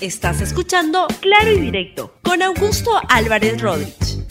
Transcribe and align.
Estás 0.00 0.40
escuchando 0.40 1.06
Claro 1.20 1.52
y 1.52 1.60
Directo 1.60 2.14
con 2.22 2.42
Augusto 2.42 2.90
Álvarez 3.08 3.60
Rodríguez. 3.60 4.24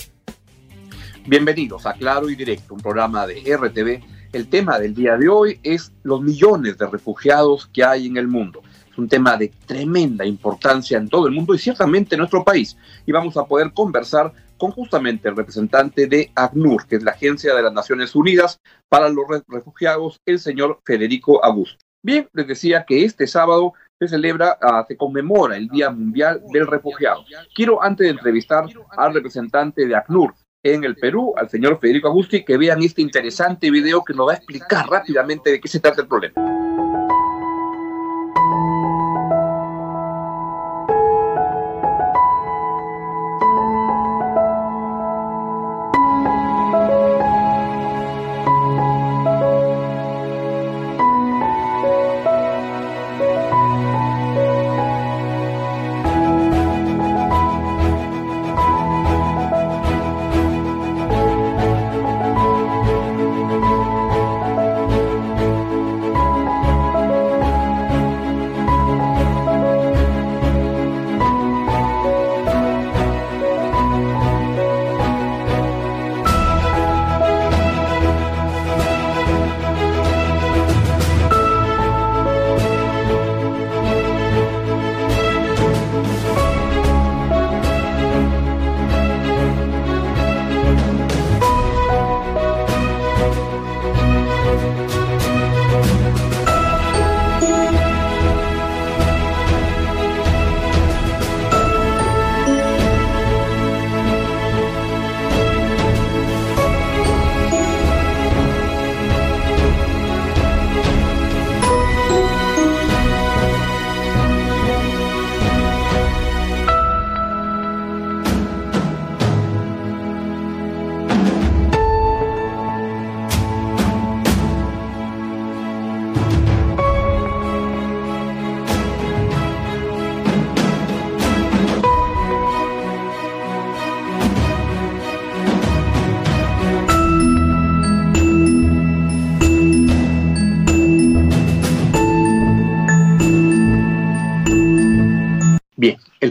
Bienvenidos 1.28 1.86
a 1.86 1.94
Claro 1.94 2.30
y 2.30 2.36
Directo, 2.36 2.74
un 2.74 2.82
programa 2.82 3.28
de 3.28 3.36
RTV. 3.56 4.04
El 4.34 4.50
tema 4.50 4.80
del 4.80 4.96
día 4.96 5.16
de 5.18 5.30
hoy 5.30 5.60
es 5.62 5.92
los 6.04 6.22
millones 6.22 6.78
de 6.78 6.88
refugiados 6.88 7.68
que 7.72 7.84
hay 7.84 8.08
en 8.08 8.18
el 8.18 8.28
mundo. 8.28 8.62
Es 8.92 8.98
un 8.98 9.08
tema 9.08 9.38
de 9.38 9.52
tremenda 9.66 10.26
importancia 10.26 10.98
en 10.98 11.08
todo 11.08 11.28
el 11.28 11.34
mundo 11.34 11.54
y 11.54 11.60
ciertamente 11.60 12.16
en 12.16 12.20
nuestro 12.20 12.44
país. 12.44 12.76
Y 13.06 13.12
vamos 13.12 13.38
a 13.38 13.46
poder 13.46 13.72
conversar 13.74 14.34
con 14.58 14.72
justamente 14.72 15.30
el 15.30 15.36
representante 15.36 16.08
de 16.08 16.32
ACNUR, 16.36 16.86
que 16.88 16.98
es 16.98 17.04
la 17.04 17.12
Agencia 17.12 17.56
de 17.56 17.62
las 17.62 17.74
Naciones 17.74 18.16
Unidas 18.16 18.60
para 18.88 19.10
los 19.10 19.26
Refugiados, 19.48 20.20
el 20.26 20.40
señor 20.40 20.80
Federico 20.84 21.44
Augusto. 21.44 21.78
Bien, 22.02 22.30
les 22.34 22.48
decía 22.48 22.86
que 22.88 23.04
este 23.04 23.28
sábado 23.28 23.74
se 24.00 24.08
celebra, 24.08 24.58
uh, 24.62 24.86
se 24.88 24.96
conmemora 24.96 25.58
el 25.58 25.68
Día 25.68 25.90
Mundial 25.90 26.42
del 26.52 26.68
Refugiado. 26.68 27.26
Quiero, 27.54 27.84
antes 27.84 28.06
de 28.06 28.12
entrevistar 28.12 28.66
al 28.98 29.14
representante 29.14 29.86
de 29.86 29.96
ACNUR 29.96 30.34
en 30.64 30.84
el 30.84 30.96
Perú, 30.96 31.34
al 31.38 31.50
señor 31.50 31.80
Federico 31.80 32.08
Agusti, 32.08 32.44
que 32.44 32.58
vean 32.58 32.82
este 32.82 33.02
interesante 33.02 33.70
video 33.70 34.04
que 34.04 34.14
nos 34.14 34.28
va 34.28 34.34
a 34.34 34.36
explicar 34.36 34.88
rápidamente 34.88 35.52
de 35.52 35.60
qué 35.60 35.68
se 35.68 35.80
trata 35.80 36.02
el 36.02 36.08
problema. 36.08 36.59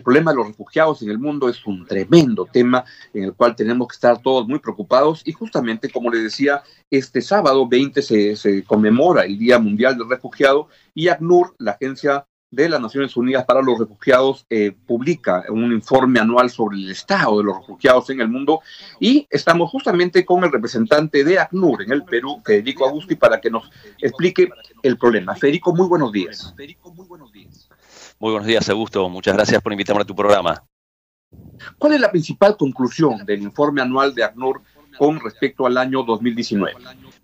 Problema 0.03 0.31
de 0.31 0.37
los 0.37 0.49
refugiados 0.49 1.03
en 1.03 1.11
el 1.11 1.19
mundo 1.19 1.49
es 1.49 1.65
un 1.67 1.87
tremendo 1.87 2.47
tema 2.47 2.85
en 3.15 3.25
el 3.25 3.33
cual 3.35 3.57
tenemos 3.57 3.89
que 3.89 3.95
estar 3.95 4.21
todos 4.21 4.47
muy 4.47 4.59
preocupados 4.59 5.23
y 5.25 5.33
justamente, 5.33 5.91
como 5.91 6.11
les 6.11 6.23
decía, 6.23 6.63
este 6.91 7.23
sábado 7.23 7.67
20 7.69 8.03
se, 8.03 8.65
conmemora 8.65 9.23
el 9.25 9.39
Día 9.39 9.59
Mundial 9.59 9.97
del 9.97 10.09
Refugiado 10.09 10.69
y 10.95 11.09
ACNUR, 11.09 11.55
la 11.59 11.73
Agencia 11.73 12.27
de 12.51 12.69
las 12.69 12.81
Naciones 12.81 13.15
Unidas 13.17 13.45
para 13.45 13.61
los 13.61 13.79
Refugiados 13.79 14.47
eh, 14.49 14.73
publica 14.87 15.45
un 15.51 15.71
informe 15.73 16.19
anual 16.19 16.49
sobre 16.49 16.79
el 16.79 16.91
estado 16.91 17.39
de 17.39 17.45
los 17.45 17.59
refugiados 17.59 18.09
en 18.09 18.21
el 18.23 18.29
mundo 18.29 18.61
y 18.99 19.27
estamos 19.29 19.71
justamente 19.71 20.25
con 20.25 20.45
el 20.45 20.53
representante 20.53 21.25
de 21.25 21.39
ACNUR 21.39 21.83
en 21.83 21.93
el 21.93 22.05
Perú, 22.05 22.41
Federico 22.45 22.89
Agusti, 22.89 23.17
para 23.17 23.41
que 23.41 23.51
nos 23.51 23.71
explique 24.01 24.49
el 24.83 24.97
problema. 24.97 25.35
Federico, 25.35 25.75
muy 25.75 25.89
buenos 25.89 26.11
días. 26.11 26.55
Federico, 26.57 26.93
muy 26.95 27.07
buenos 27.07 27.31
días. 27.33 27.69
Muy 28.21 28.33
buenos 28.33 28.49
días, 28.49 28.69
Augusto. 28.69 29.09
Muchas 29.09 29.35
gracias 29.35 29.63
por 29.63 29.73
invitarme 29.73 30.03
a 30.03 30.05
tu 30.05 30.15
programa. 30.15 30.65
¿Cuál 31.79 31.93
es 31.93 32.01
la 32.01 32.11
principal 32.11 32.57
conclusión 32.57 33.25
del 33.25 33.43
informe 33.43 33.81
anual 33.81 34.13
de 34.13 34.25
ACNUR 34.25 34.61
con 34.99 35.21
respecto 35.21 35.67
al 35.67 35.77
año 35.77 36.03
2019? 36.03 36.75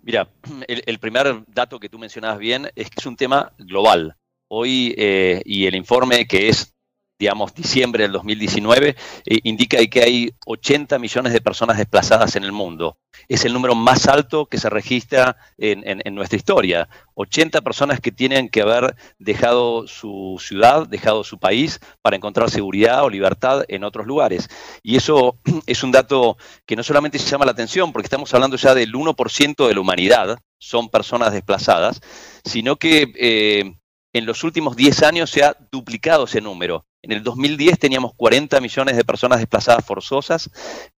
Mira, 0.03 0.29
el, 0.67 0.99
primer 0.99 1.43
dato 1.47 1.81
que 1.81 1.89
tú 1.89 1.99
mencionabas 1.99 2.39
bien 2.39 2.69
es 2.75 2.89
que 2.89 2.99
es 2.99 3.05
un 3.05 3.17
tema 3.17 3.51
global. 3.57 4.15
Hoy, 4.47 4.95
eh, 4.97 5.41
y 5.43 5.65
el 5.65 5.75
informe 5.75 6.27
que 6.27 6.47
es 6.47 6.74
digamos, 7.17 7.53
diciembre 7.53 8.03
del 8.03 8.11
2019, 8.11 8.95
eh, 9.25 9.39
indica 9.43 9.77
que 9.87 10.03
hay 10.03 10.31
80 10.45 10.99
millones 10.99 11.33
de 11.33 11.41
personas 11.41 11.77
desplazadas 11.77 12.35
en 12.35 12.43
el 12.43 12.51
mundo. 12.51 12.97
Es 13.29 13.45
el 13.45 13.53
número 13.53 13.75
más 13.75 14.07
alto 14.07 14.47
que 14.47 14.57
se 14.57 14.69
registra 14.69 15.37
en, 15.57 16.13
nuestra 16.13 16.37
historia. 16.37 16.89
80 17.13 17.61
personas 17.61 18.01
que 18.01 18.11
tienen 18.11 18.49
que 18.49 18.61
haber 18.61 18.95
dejado 19.17 19.87
su 19.87 20.37
ciudad, 20.39 20.87
dejado 20.87 21.23
su 21.23 21.39
país 21.39 21.79
para 22.01 22.17
encontrar 22.17 22.49
seguridad 22.49 23.03
o 23.05 23.09
libertad 23.09 23.63
en 23.69 23.85
otros 23.85 24.05
lugares. 24.05 24.49
Y 24.83 24.97
eso 24.97 25.37
es 25.65 25.83
un 25.83 25.91
dato 25.91 26.37
que 26.65 26.75
no 26.75 26.83
solamente 26.83 27.17
se 27.17 27.29
llama 27.29 27.45
la 27.45 27.51
atención, 27.51 27.93
porque 27.93 28.07
estamos 28.07 28.33
hablando 28.33 28.57
ya 28.57 28.75
del 28.75 28.93
1% 28.93 29.67
de 29.67 29.73
la 29.73 29.79
humanidad, 29.79 30.39
son 30.59 30.89
personas 30.89 31.31
desplazadas, 31.31 32.01
sino 32.43 32.75
que... 32.75 33.13
Eh, 33.17 33.75
en 34.15 34.25
los 34.25 34.45
últimos 34.45 34.77
10 34.77 35.03
años 35.03 35.29
se 35.29 35.43
ha 35.43 35.57
duplicado 35.69 36.23
ese 36.23 36.39
número. 36.39 36.85
En 37.05 37.11
el 37.11 37.21
2010 37.21 37.77
teníamos 37.77 38.13
40 38.15 38.59
millones 38.61 38.97
de 38.97 39.05
personas 39.05 39.37
desplazadas 39.37 39.85
forzosas, 39.85 40.49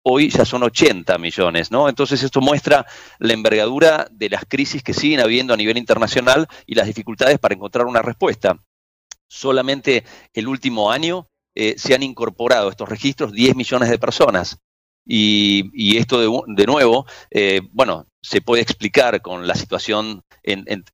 hoy 0.04 0.30
ya 0.30 0.46
son 0.46 0.62
80 0.62 1.18
millones, 1.18 1.72
¿no? 1.72 1.90
Entonces 1.90 2.22
esto 2.22 2.42
muestra 2.42 2.86
la 3.18 3.34
envergadura 3.34 4.08
de 4.12 4.30
las 4.30 4.46
crisis 4.46 4.84
que 4.84 4.94
siguen 4.94 5.20
habiendo 5.20 5.56
a 5.56 5.58
nivel 5.58 5.80
internacional 5.80 6.48
y 6.68 6.76
las 6.76 6.86
dificultades 6.86 7.40
para 7.40 7.56
encontrar 7.56 7.88
una 7.88 8.04
respuesta. 8.04 8.56
Solamente 9.28 10.04
el 10.32 10.48
último 10.48 10.92
año 10.92 11.28
eh, 11.56 11.74
se 11.80 11.96
han 11.96 12.04
incorporado 12.04 12.70
estos 12.70 12.88
registros 12.88 13.32
10 13.32 13.56
millones 13.56 13.90
de 13.90 13.98
personas. 13.98 14.60
Y, 15.06 15.98
esto 15.98 16.44
de, 16.48 16.66
nuevo, 16.66 17.06
eh, 17.30 17.62
bueno, 17.72 18.08
se 18.22 18.42
puede 18.42 18.64
explicar 18.64 19.22
con 19.22 19.46
la 19.46 19.54
situación, 19.54 20.24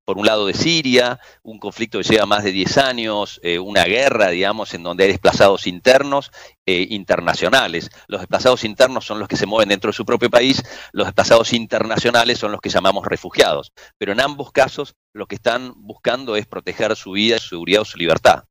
por 0.04 0.18
un 0.18 0.26
lado, 0.26 0.48
de 0.48 0.54
Siria, 0.54 1.18
un 1.44 1.60
conflicto 1.60 1.98
que 2.00 2.04
lleva 2.04 2.26
más 2.26 2.44
de 2.44 2.52
10 2.52 2.78
años, 2.78 3.40
eh, 3.42 3.58
una 3.58 3.86
guerra, 3.86 4.30
digamos, 4.30 4.74
en 4.74 4.84
donde 4.84 5.06
hay 5.06 5.12
desplazados 5.12 5.66
internos 5.66 6.32
e 6.66 6.88
internacionales. 6.90 7.90
Los 8.08 8.20
desplazados 8.20 8.66
internos 8.66 9.06
son 9.06 9.20
los 9.20 9.30
que 9.30 9.38
se 9.38 9.46
mueven 9.46 9.70
dentro 9.70 9.92
de 9.92 9.96
su 9.96 10.06
propio 10.06 10.30
país, 10.30 10.62
los 10.92 11.08
desplazados 11.08 11.54
internacionales 11.54 12.38
son 12.38 12.52
los 12.52 12.60
que 12.60 12.70
llamamos 12.70 13.06
refugiados. 13.06 13.72
Pero 13.98 14.12
en 14.12 14.20
ambos 14.20 14.52
casos, 14.52 14.96
lo 15.14 15.26
que 15.26 15.36
están 15.36 15.74
buscando 15.78 16.36
es 16.36 16.46
proteger 16.48 16.98
su 16.98 17.12
vida, 17.12 17.40
su 17.40 17.50
seguridad 17.50 17.84
o 17.84 17.86
su 17.86 17.98
libertad. 17.98 18.44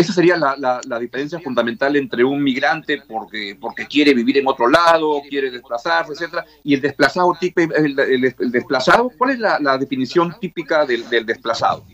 Esa 0.00 0.14
sería 0.14 0.34
la, 0.38 0.98
diferencia 0.98 1.38
fundamental 1.40 1.94
entre 1.94 2.24
un 2.24 2.42
migrante 2.42 3.02
porque, 3.06 3.54
porque 3.60 3.86
quiere 3.86 4.14
vivir 4.14 4.38
en 4.38 4.48
otro 4.48 4.66
lado, 4.66 5.20
quiere 5.28 5.50
desplazarse, 5.50 6.12
etcétera, 6.14 6.46
y 6.64 6.72
el 6.72 6.80
desplazado 6.80 7.36
el, 7.42 8.50
desplazado, 8.50 9.10
¿cuál 9.18 9.32
es 9.32 9.38
la, 9.38 9.76
definición 9.76 10.34
típica 10.40 10.86
del, 10.86 11.04
desplazado? 11.26 11.84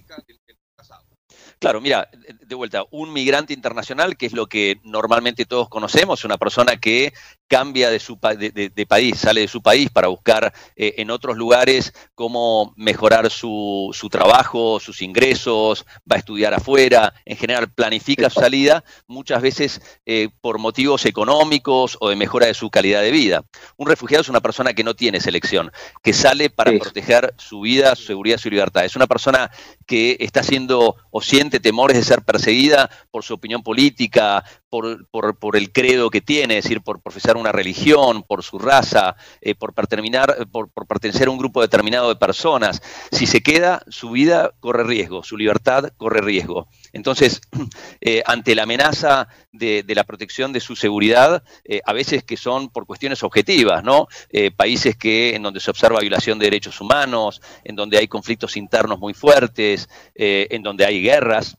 Claro, 1.59 1.81
mira, 1.81 2.09
de 2.47 2.55
vuelta, 2.55 2.85
un 2.91 3.13
migrante 3.15 3.55
internacional, 3.55 4.19
que 4.19 4.27
es 4.27 4.33
lo 4.33 4.47
que 4.47 4.79
normalmente 4.85 5.47
todos 5.47 5.71
conocemos, 5.71 6.25
una 6.25 6.37
persona 6.37 6.77
que 6.77 7.15
cambia 7.49 7.91
de, 7.91 7.99
su, 7.99 8.19
de, 8.21 8.87
país, 8.87 9.19
sale 9.19 9.43
de 9.43 9.49
su 9.49 9.63
país 9.63 9.89
para 9.91 10.09
buscar 10.09 10.53
eh, 10.75 10.95
en 10.99 11.11
otros 11.11 11.37
lugares 11.37 11.95
cómo 12.15 12.75
mejorar 12.77 13.31
su, 13.31 13.91
su, 13.95 14.09
trabajo, 14.09 14.81
sus 14.81 15.01
ingresos, 15.01 15.87
va 16.11 16.17
a 16.17 16.19
estudiar 16.19 16.53
afuera, 16.55 17.15
en 17.25 17.37
general 17.37 17.73
planifica 17.73 18.29
su 18.29 18.41
salida, 18.41 18.85
muchas 19.07 19.41
veces 19.41 19.81
eh, 20.05 20.29
por 20.41 20.59
motivos 20.59 21.07
económicos 21.07 21.97
o 22.01 22.09
de 22.09 22.17
mejora 22.17 22.47
de 22.47 22.55
su 22.55 22.69
calidad 22.69 23.01
de 23.01 23.13
vida. 23.13 23.45
Un 23.77 23.87
refugiado 23.87 24.23
es 24.23 24.29
una 24.29 24.41
persona 24.41 24.75
que 24.75 24.85
no 24.85 24.95
tiene 24.95 25.21
selección, 25.21 25.73
que 26.03 26.13
sale 26.13 26.51
para 26.51 26.73
proteger 26.79 27.35
su 27.39 27.61
vida, 27.61 27.95
su 27.95 28.05
seguridad, 28.05 28.39
su 28.39 28.51
libertad. 28.51 28.85
Es 28.85 28.97
una 28.97 29.07
persona 29.07 29.51
que 29.87 30.17
está 30.21 30.43
siendo 30.43 30.97
o 31.11 31.23
siente 31.23 31.56
temores 31.61 31.97
de 31.97 32.05
ser 32.05 32.23
perseguida 32.23 32.91
por 33.11 33.25
su 33.25 33.35
opinión 33.35 33.63
política, 33.63 34.45
por, 34.69 35.07
por, 35.09 35.57
el 35.57 35.73
credo 35.73 36.11
que 36.11 36.21
tiene, 36.21 36.59
es 36.59 36.65
decir, 36.65 36.81
por 36.81 37.01
profesar 37.01 37.37
una 37.37 37.53
religión, 37.53 38.23
por 38.23 38.43
su 38.43 38.59
raza, 38.59 39.17
eh, 39.41 39.55
por, 39.55 39.73
terminar, 39.87 40.49
por, 40.51 40.71
pertenecer 40.87 41.29
a 41.29 41.31
un 41.31 41.39
grupo 41.39 41.63
determinado 41.63 42.09
de 42.09 42.17
personas. 42.17 42.83
Si 43.13 43.27
se 43.27 43.43
queda, 43.43 43.83
su 43.89 44.11
vida 44.11 44.53
corre 44.61 44.85
riesgo, 44.85 45.23
su 45.23 45.37
libertad 45.37 45.93
corre 45.97 46.21
riesgo. 46.21 46.69
Entonces, 46.93 47.41
eh, 48.01 48.23
ante 48.27 48.55
la 48.55 48.65
amenaza 48.65 49.29
de, 49.53 49.85
la 49.89 50.05
protección 50.05 50.53
de 50.53 50.61
su 50.61 50.77
seguridad, 50.77 51.43
eh, 51.65 51.81
a 51.85 51.93
veces 51.93 52.25
que 52.25 52.37
son 52.37 52.69
por 52.69 52.87
cuestiones 52.87 53.23
objetivas, 53.23 53.83
¿no? 53.83 54.09
países 54.57 54.97
que, 54.97 55.35
en 55.35 55.43
donde 55.43 55.61
se 55.61 55.71
observa 55.71 56.01
violación 56.01 56.39
de 56.39 56.47
derechos 56.47 56.81
humanos, 56.81 57.41
en 57.65 57.75
donde 57.75 57.99
hay 57.99 58.09
conflictos 58.09 58.57
internos 58.57 58.99
muy 58.99 59.15
fuertes, 59.15 59.89
en 60.15 60.63
donde 60.63 60.85
hay 60.85 61.01
guerras, 61.01 61.57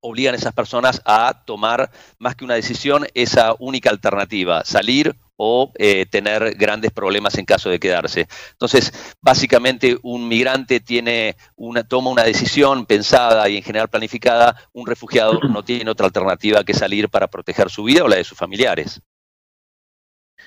obligan 0.00 0.34
a 0.34 0.38
esas 0.38 0.52
personas 0.52 1.02
a 1.04 1.42
tomar 1.44 1.90
más 2.18 2.34
que 2.34 2.44
una 2.44 2.54
decisión, 2.54 3.06
esa 3.14 3.54
única 3.58 3.90
alternativa, 3.90 4.64
salir 4.64 5.16
o 5.42 5.72
eh, 5.76 6.04
tener 6.04 6.54
grandes 6.56 6.90
problemas 6.90 7.38
en 7.38 7.46
caso 7.46 7.70
de 7.70 7.80
quedarse. 7.80 8.28
Entonces, 8.52 9.16
básicamente 9.22 9.96
un 10.02 10.28
migrante 10.28 10.80
tiene 10.80 11.36
una, 11.56 11.82
toma 11.82 12.10
una 12.10 12.24
decisión 12.24 12.84
pensada 12.84 13.48
y 13.48 13.56
en 13.56 13.62
general 13.62 13.88
planificada, 13.88 14.54
un 14.72 14.86
refugiado 14.86 15.40
no 15.48 15.62
tiene 15.64 15.90
otra 15.90 16.06
alternativa 16.06 16.62
que 16.62 16.74
salir 16.74 17.08
para 17.08 17.28
proteger 17.28 17.70
su 17.70 17.84
vida 17.84 18.04
o 18.04 18.08
la 18.08 18.16
de 18.16 18.24
sus 18.24 18.36
familiares. 18.36 19.00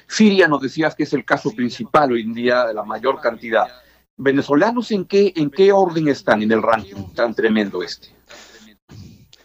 Siria 0.07 0.47
nos 0.47 0.61
decías 0.61 0.93
que 0.93 1.03
es 1.03 1.13
el 1.13 1.25
caso 1.25 1.51
principal 1.55 2.11
hoy 2.11 2.21
en 2.21 2.33
día 2.33 2.65
de 2.65 2.73
la 2.73 2.83
mayor 2.83 3.19
cantidad. 3.19 3.67
¿Venezolanos 4.15 4.91
en 4.91 5.05
qué, 5.05 5.33
en 5.35 5.49
qué 5.49 5.71
orden 5.71 6.07
están 6.07 6.43
en 6.43 6.51
el 6.51 6.61
ranking 6.61 7.13
tan 7.15 7.33
tremendo 7.33 7.81
este? 7.81 8.09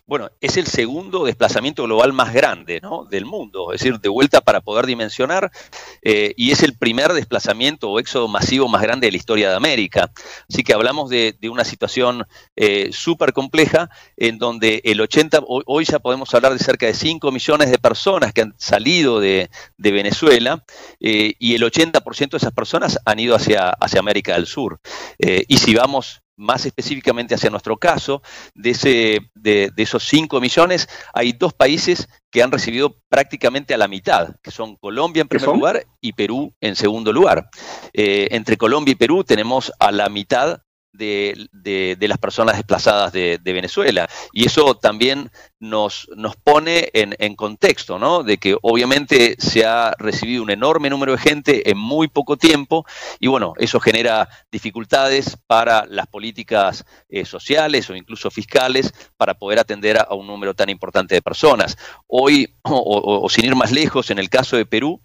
Bueno, 0.08 0.30
es 0.40 0.56
el 0.56 0.66
segundo 0.66 1.26
desplazamiento 1.26 1.84
global 1.84 2.14
más 2.14 2.32
grande 2.32 2.80
del 3.10 3.26
mundo, 3.26 3.74
es 3.74 3.80
decir, 3.82 4.00
de 4.00 4.08
vuelta 4.08 4.40
para 4.40 4.62
poder 4.62 4.86
dimensionar, 4.86 5.52
eh, 6.00 6.32
y 6.34 6.50
es 6.50 6.62
el 6.62 6.78
primer 6.78 7.12
desplazamiento 7.12 7.90
o 7.90 8.00
éxodo 8.00 8.26
masivo 8.26 8.68
más 8.68 8.80
grande 8.80 9.06
de 9.06 9.10
la 9.10 9.18
historia 9.18 9.50
de 9.50 9.56
América. 9.56 10.10
Así 10.48 10.64
que 10.64 10.72
hablamos 10.72 11.10
de, 11.10 11.36
una 11.50 11.62
situación 11.62 12.26
eh, 12.56 12.88
súper 12.90 13.34
compleja 13.34 13.90
en 14.16 14.38
donde 14.38 14.80
el 14.84 14.98
80, 15.02 15.42
hoy 15.46 15.84
ya 15.84 15.98
podemos 15.98 16.34
hablar 16.34 16.54
de 16.54 16.58
cerca 16.58 16.86
de 16.86 16.94
5 16.94 17.30
millones 17.30 17.70
de 17.70 17.78
personas 17.78 18.32
que 18.32 18.42
han 18.42 18.54
salido 18.56 19.20
de, 19.20 19.50
Venezuela 19.76 20.64
eh, 21.00 21.34
y 21.38 21.54
el 21.54 21.62
80% 21.62 22.30
de 22.30 22.36
esas 22.38 22.52
personas 22.52 22.98
han 23.04 23.18
ido 23.18 23.34
hacia, 23.34 23.70
hacia 23.70 24.00
América 24.00 24.34
del 24.34 24.46
Sur. 24.46 24.80
y 25.18 25.56
si 25.58 25.74
vamos 25.74 26.22
más 26.38 26.64
específicamente 26.64 27.34
hacia 27.34 27.50
nuestro 27.50 27.76
caso, 27.76 28.22
de, 28.54 28.70
ese, 28.70 29.18
de, 29.34 29.70
esos 29.76 30.04
5 30.04 30.40
millones, 30.40 30.88
hay 31.12 31.32
dos 31.32 31.52
países 31.52 32.08
que 32.30 32.42
han 32.42 32.52
recibido 32.52 32.96
prácticamente 33.08 33.74
a 33.74 33.78
la 33.78 33.88
mitad, 33.88 34.36
que 34.42 34.50
son 34.50 34.76
Colombia 34.76 35.20
en 35.22 35.28
primer 35.28 35.48
lugar 35.48 35.86
y 36.00 36.12
Perú 36.12 36.54
en 36.60 36.76
segundo 36.76 37.12
lugar. 37.12 37.48
Eh, 37.92 38.28
entre 38.30 38.56
Colombia 38.56 38.92
y 38.92 38.96
Perú 38.96 39.24
tenemos 39.24 39.72
a 39.78 39.90
la 39.92 40.08
mitad 40.08 40.62
de, 40.92 41.96
las 42.00 42.18
personas 42.18 42.56
desplazadas 42.56 43.12
de, 43.12 43.40
Venezuela. 43.44 44.08
Y 44.32 44.46
eso 44.46 44.74
también 44.76 45.30
nos, 45.58 46.08
nos 46.16 46.36
pone 46.36 46.90
en, 46.92 47.34
contexto, 47.34 47.98
¿no? 47.98 48.22
De 48.22 48.38
que 48.38 48.56
obviamente 48.62 49.36
se 49.38 49.64
ha 49.64 49.92
recibido 49.98 50.42
un 50.42 50.50
enorme 50.50 50.90
número 50.90 51.12
de 51.12 51.18
gente 51.18 51.70
en 51.70 51.78
muy 51.78 52.08
poco 52.08 52.36
tiempo 52.36 52.84
y 53.20 53.26
bueno, 53.28 53.54
eso 53.58 53.80
genera 53.80 54.28
dificultades 54.50 55.36
para 55.46 55.86
las 55.86 56.06
políticas 56.06 56.84
eh, 57.08 57.24
sociales 57.24 57.88
o 57.90 57.96
incluso 57.96 58.30
fiscales 58.30 58.92
para 59.16 59.34
poder 59.34 59.58
atender 59.58 59.98
a, 59.98 60.14
un 60.14 60.26
número 60.26 60.54
tan 60.54 60.68
importante 60.68 61.14
de 61.14 61.22
personas. 61.22 61.76
Hoy, 62.06 62.54
o, 62.62 63.28
sin 63.28 63.44
ir 63.44 63.54
más 63.54 63.72
lejos, 63.72 64.10
en 64.10 64.18
el 64.18 64.28
caso 64.28 64.56
de 64.56 64.66
Perú, 64.66 65.00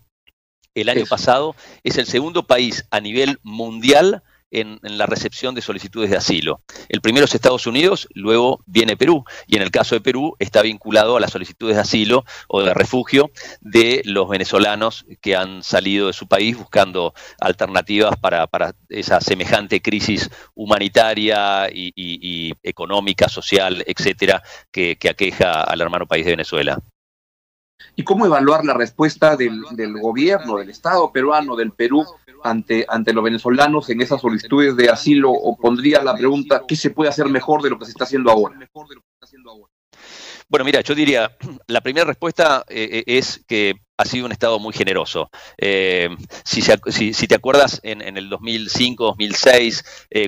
el 0.75 0.89
año 0.89 1.05
pasado 1.05 1.55
es 1.83 1.97
el 1.97 2.07
segundo 2.07 2.47
país 2.47 2.85
a 2.89 2.99
nivel 2.99 3.39
mundial 3.43 4.23
en, 4.53 4.79
la 4.83 5.05
recepción 5.05 5.53
de 5.55 5.61
solicitudes 5.61 6.09
de 6.09 6.17
asilo. 6.17 6.61
El 6.87 7.01
primero 7.01 7.25
es 7.25 7.35
Estados 7.35 7.67
Unidos, 7.67 8.07
luego 8.13 8.63
viene 8.65 8.95
Perú, 8.95 9.25
y 9.47 9.57
en 9.57 9.63
el 9.63 9.71
caso 9.71 9.95
de 9.95 10.01
Perú 10.01 10.35
está 10.39 10.61
vinculado 10.61 11.17
a 11.17 11.19
las 11.19 11.31
solicitudes 11.31 11.75
de 11.75 11.81
asilo 11.81 12.23
o 12.47 12.61
de 12.61 12.73
refugio 12.73 13.31
de 13.61 14.01
los 14.05 14.29
venezolanos 14.29 15.05
que 15.21 15.35
han 15.35 15.63
salido 15.63 16.07
de 16.07 16.13
su 16.13 16.27
país 16.27 16.57
buscando 16.57 17.13
alternativas 17.41 18.15
para, 18.17 18.47
esa 18.89 19.19
semejante 19.19 19.81
crisis 19.81 20.29
humanitaria 20.53 21.67
y, 21.71 22.53
económica, 22.61 23.27
social, 23.27 23.83
etcétera, 23.87 24.43
que 24.71 24.97
aqueja 25.09 25.63
al 25.63 25.81
hermano 25.81 26.05
país 26.05 26.25
de 26.25 26.31
Venezuela 26.31 26.79
y 27.95 28.03
cómo 28.03 28.25
evaluar 28.25 28.65
la 28.65 28.73
respuesta 28.73 29.35
del, 29.35 29.61
gobierno, 30.01 30.57
del 30.57 30.69
Estado 30.69 31.11
peruano, 31.11 31.55
del 31.55 31.71
Perú, 31.71 32.05
ante, 32.43 32.85
ante 32.89 33.13
los 33.13 33.23
venezolanos 33.23 33.89
en 33.89 34.01
esas 34.01 34.21
solicitudes 34.21 34.75
de 34.75 34.89
asilo, 34.89 35.31
o 35.31 35.55
pondría 35.57 36.03
la 36.03 36.15
pregunta, 36.15 36.63
¿qué 36.67 36.75
se 36.75 36.89
puede 36.89 37.09
hacer 37.09 37.27
mejor 37.27 37.61
de 37.61 37.69
lo 37.69 37.79
que 37.79 37.85
se 37.85 37.91
está 37.91 38.03
haciendo 38.03 38.31
ahora? 38.31 38.57
Bueno, 40.49 40.65
mira, 40.65 40.81
yo 40.81 40.93
diría, 40.93 41.35
la 41.67 41.81
primera 41.81 42.05
respuesta 42.05 42.63
eh, 42.67 42.89
eh, 42.91 43.03
es 43.07 43.43
que 43.47 43.75
ha 43.97 44.05
sido 44.05 44.25
un 44.25 44.31
Estado 44.31 44.59
muy 44.59 44.73
generoso. 44.73 45.29
Eh, 45.57 46.09
si, 46.43 46.61
te 47.27 47.35
acuerdas, 47.35 47.79
en, 47.83 48.01
el 48.17 48.29
2005, 48.29 49.05
2006, 49.05 49.83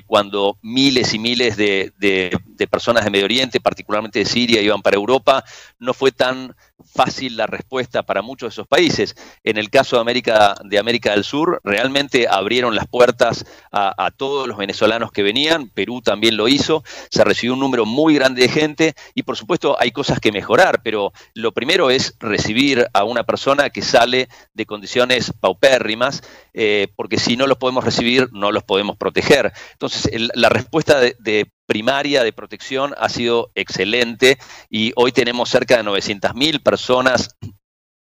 cuando 0.06 0.58
miles 0.62 1.14
y 1.14 1.20
miles 1.20 1.58
de, 1.58 1.92
de, 1.98 2.68
personas 2.68 3.04
de 3.04 3.12
Medio 3.12 3.26
Oriente, 3.26 3.60
particularmente 3.60 4.20
de 4.20 4.26
Siria, 4.26 4.62
iban 4.62 4.82
para 4.82 4.98
Europa, 4.98 5.44
no 5.80 5.94
fue 5.94 6.12
tan 6.12 6.56
fácil 6.84 7.38
la 7.38 7.48
respuesta 7.48 8.04
para 8.04 8.22
muchos 8.22 8.50
de 8.50 8.54
esos 8.54 8.68
países. 8.68 9.16
En 9.44 9.58
el 9.58 9.70
caso 9.70 9.96
de 9.96 10.02
América, 10.02 10.56
de 10.64 10.78
América 10.78 11.12
del 11.12 11.24
Sur, 11.24 11.62
realmente 11.64 12.28
abrieron 12.28 12.76
las 12.76 12.88
puertas 12.88 13.46
a, 13.72 14.12
todos 14.16 14.48
los 14.48 14.58
venezolanos 14.58 15.12
que 15.12 15.24
venían, 15.24 15.70
Perú 15.70 16.02
también 16.02 16.38
lo 16.38 16.48
hizo, 16.48 16.84
se 17.10 17.24
recibió 17.24 17.54
un 17.54 17.60
número 17.60 17.86
muy 17.86 18.16
grande 18.16 18.44
de 18.44 18.50
gente 18.50 18.96
y 19.14 19.24
por 19.24 19.36
supuesto 19.36 19.76
hay 19.80 19.92
cosas 19.92 20.20
que 20.20 20.32
mejorar, 20.32 20.82
pero 20.84 21.12
lo 21.34 21.52
primero 21.52 21.90
es 21.90 22.16
recibir 22.20 22.88
a 22.94 23.04
una 23.04 23.24
persona 23.24 23.55
que 23.70 23.82
sale 23.82 24.30
de 24.54 24.66
condiciones 24.66 25.32
paupérrimas, 25.40 26.22
eh, 26.54 26.88
porque 26.96 27.18
si 27.18 27.38
no 27.38 27.48
los 27.48 27.58
podemos 27.58 27.84
recibir, 27.84 28.30
no 28.32 28.52
los 28.52 28.64
podemos 28.64 28.98
proteger. 28.98 29.52
Entonces, 29.74 30.12
la 30.34 30.50
respuesta 30.50 31.00
de 31.00 31.52
primaria 31.66 32.24
de 32.24 32.34
protección 32.34 32.94
ha 32.98 33.10
sido 33.10 33.52
excelente 33.56 34.38
y 34.70 34.92
hoy 34.96 35.12
tenemos 35.12 35.50
cerca 35.50 35.78
de 35.78 35.84
900.000 35.84 36.62
personas 36.62 37.36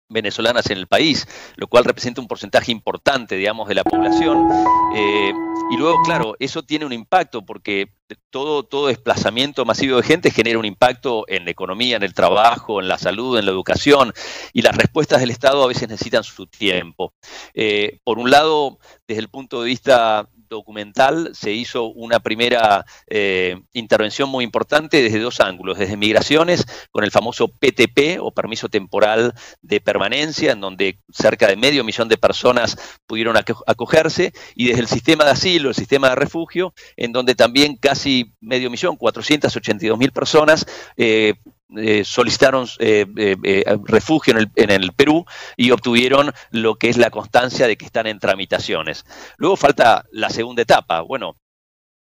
venezolanas 0.08 0.70
en 0.70 0.78
el 0.78 0.86
país, 0.86 1.26
lo 1.56 1.66
cual 1.66 1.84
representa 1.84 2.20
un 2.20 2.28
porcentaje 2.28 2.72
importante, 2.72 3.36
digamos, 3.36 3.68
de 3.68 3.74
la 3.74 3.84
población. 3.84 4.48
Eh, 4.94 5.32
y 5.70 5.76
luego, 5.76 6.02
claro, 6.02 6.34
eso 6.38 6.62
tiene 6.62 6.84
un 6.84 6.92
impacto 6.92 7.44
porque 7.44 7.92
todo, 8.30 8.64
todo 8.64 8.88
desplazamiento 8.88 9.64
masivo 9.64 9.96
de 9.96 10.02
gente 10.02 10.30
genera 10.30 10.58
un 10.58 10.64
impacto 10.64 11.24
en 11.26 11.44
la 11.44 11.50
economía, 11.50 11.96
en 11.96 12.02
el 12.02 12.14
trabajo, 12.14 12.80
en 12.80 12.88
la 12.88 12.98
salud, 12.98 13.38
en 13.38 13.46
la 13.46 13.50
educación, 13.50 14.12
y 14.52 14.62
las 14.62 14.76
respuestas 14.76 15.20
del 15.20 15.30
Estado 15.30 15.64
a 15.64 15.68
veces 15.68 15.88
necesitan 15.88 16.22
su 16.22 16.46
tiempo. 16.46 17.14
Eh, 17.54 17.98
por 18.04 18.18
un 18.18 18.30
lado, 18.30 18.78
desde 19.08 19.22
el 19.22 19.28
punto 19.28 19.62
de 19.62 19.68
vista 19.68 20.28
documental 20.54 21.30
se 21.34 21.52
hizo 21.52 21.86
una 21.86 22.20
primera 22.20 22.84
eh, 23.06 23.60
intervención 23.72 24.28
muy 24.28 24.44
importante 24.44 25.02
desde 25.02 25.18
dos 25.18 25.40
ángulos, 25.40 25.78
desde 25.78 25.96
migraciones 25.96 26.66
con 26.90 27.04
el 27.04 27.10
famoso 27.10 27.48
PTP 27.48 28.18
o 28.20 28.32
permiso 28.32 28.68
temporal 28.68 29.34
de 29.62 29.80
permanencia, 29.80 30.52
en 30.52 30.60
donde 30.60 30.98
cerca 31.12 31.46
de 31.46 31.56
medio 31.56 31.84
millón 31.84 32.08
de 32.08 32.16
personas 32.16 32.76
pudieron 33.06 33.36
acogerse, 33.36 34.32
y 34.54 34.68
desde 34.68 34.80
el 34.80 34.88
sistema 34.88 35.24
de 35.24 35.30
asilo, 35.30 35.68
el 35.68 35.74
sistema 35.74 36.08
de 36.08 36.16
refugio, 36.16 36.74
en 36.96 37.12
donde 37.12 37.34
también 37.34 37.76
casi 37.76 38.32
medio 38.40 38.70
millón, 38.70 38.96
482 38.96 39.98
mil 39.98 40.12
personas 40.12 40.66
eh, 40.96 41.34
eh, 41.76 42.04
solicitaron 42.04 42.68
eh, 42.78 43.06
eh, 43.16 43.64
refugio 43.84 44.34
en 44.54 44.70
el, 44.70 44.92
Perú 44.92 45.24
y 45.56 45.70
obtuvieron 45.70 46.32
lo 46.50 46.76
que 46.76 46.88
es 46.88 46.96
la 46.96 47.10
constancia 47.10 47.66
de 47.66 47.76
que 47.76 47.86
están 47.86 48.06
en 48.06 48.18
tramitaciones. 48.18 49.04
Luego 49.38 49.56
falta 49.56 50.04
la 50.12 50.30
segunda 50.30 50.62
etapa. 50.62 51.00
Bueno, 51.00 51.36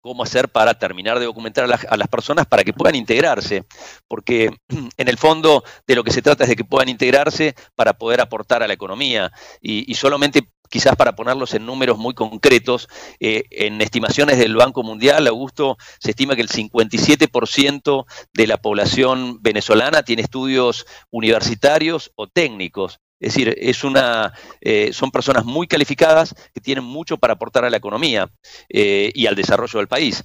cómo 0.01 0.23
hacer 0.23 0.49
para 0.49 0.75
terminar 0.75 1.19
de 1.19 1.27
documentar 1.27 1.65
a, 1.65 1.97
las 1.97 2.09
personas 2.09 2.47
para 2.47 2.65
que 2.65 2.73
puedan 2.73 2.95
integrarse, 2.95 3.65
porque 4.09 4.51
en 4.97 5.09
el 5.09 5.19
fondo 5.19 5.63
de 5.87 5.95
lo 5.95 6.05
que 6.05 6.13
se 6.13 6.23
trata 6.23 6.45
es 6.45 6.51
de 6.51 6.57
que 6.57 6.65
puedan 6.65 6.89
integrarse 6.89 7.55
para 7.75 7.93
poder 7.93 8.21
aportar 8.21 8.63
a 8.63 8.69
la 8.69 8.75
economía 8.75 9.31
y, 9.61 9.95
solamente 9.95 10.49
quizás 10.71 10.97
para 10.97 11.15
ponerlos 11.15 11.53
en 11.53 11.67
números 11.67 11.99
muy 11.99 12.15
concretos, 12.15 12.89
eh, 13.19 13.45
en 13.51 13.83
estimaciones 13.83 14.39
del 14.39 14.57
Banco 14.57 14.83
Mundial, 14.83 15.27
Augusto, 15.27 15.77
se 15.99 16.11
estima 16.11 16.37
que 16.37 16.43
el 16.43 16.49
57% 16.49 18.07
de 18.33 18.47
la 18.47 18.57
población 18.57 19.43
venezolana 19.43 20.03
tiene 20.05 20.23
estudios 20.23 20.87
universitarios 21.11 22.13
o 22.15 22.29
técnicos. 22.29 23.01
Es 23.19 23.35
decir, 23.35 23.55
es 23.59 23.85
una, 23.85 24.33
eh, 24.63 24.93
son 24.95 25.11
personas 25.11 25.45
muy 25.45 25.67
calificadas 25.67 26.35
que 26.55 26.61
tienen 26.61 26.85
mucho 26.85 27.19
para 27.19 27.35
aportar 27.35 27.67
a 27.67 27.71
la 27.71 27.77
economía 27.77 28.31
eh, 28.71 29.13
y 29.15 29.27
al 29.27 29.35
desarrollo 29.35 29.79
del 29.79 29.89
país. 29.89 30.23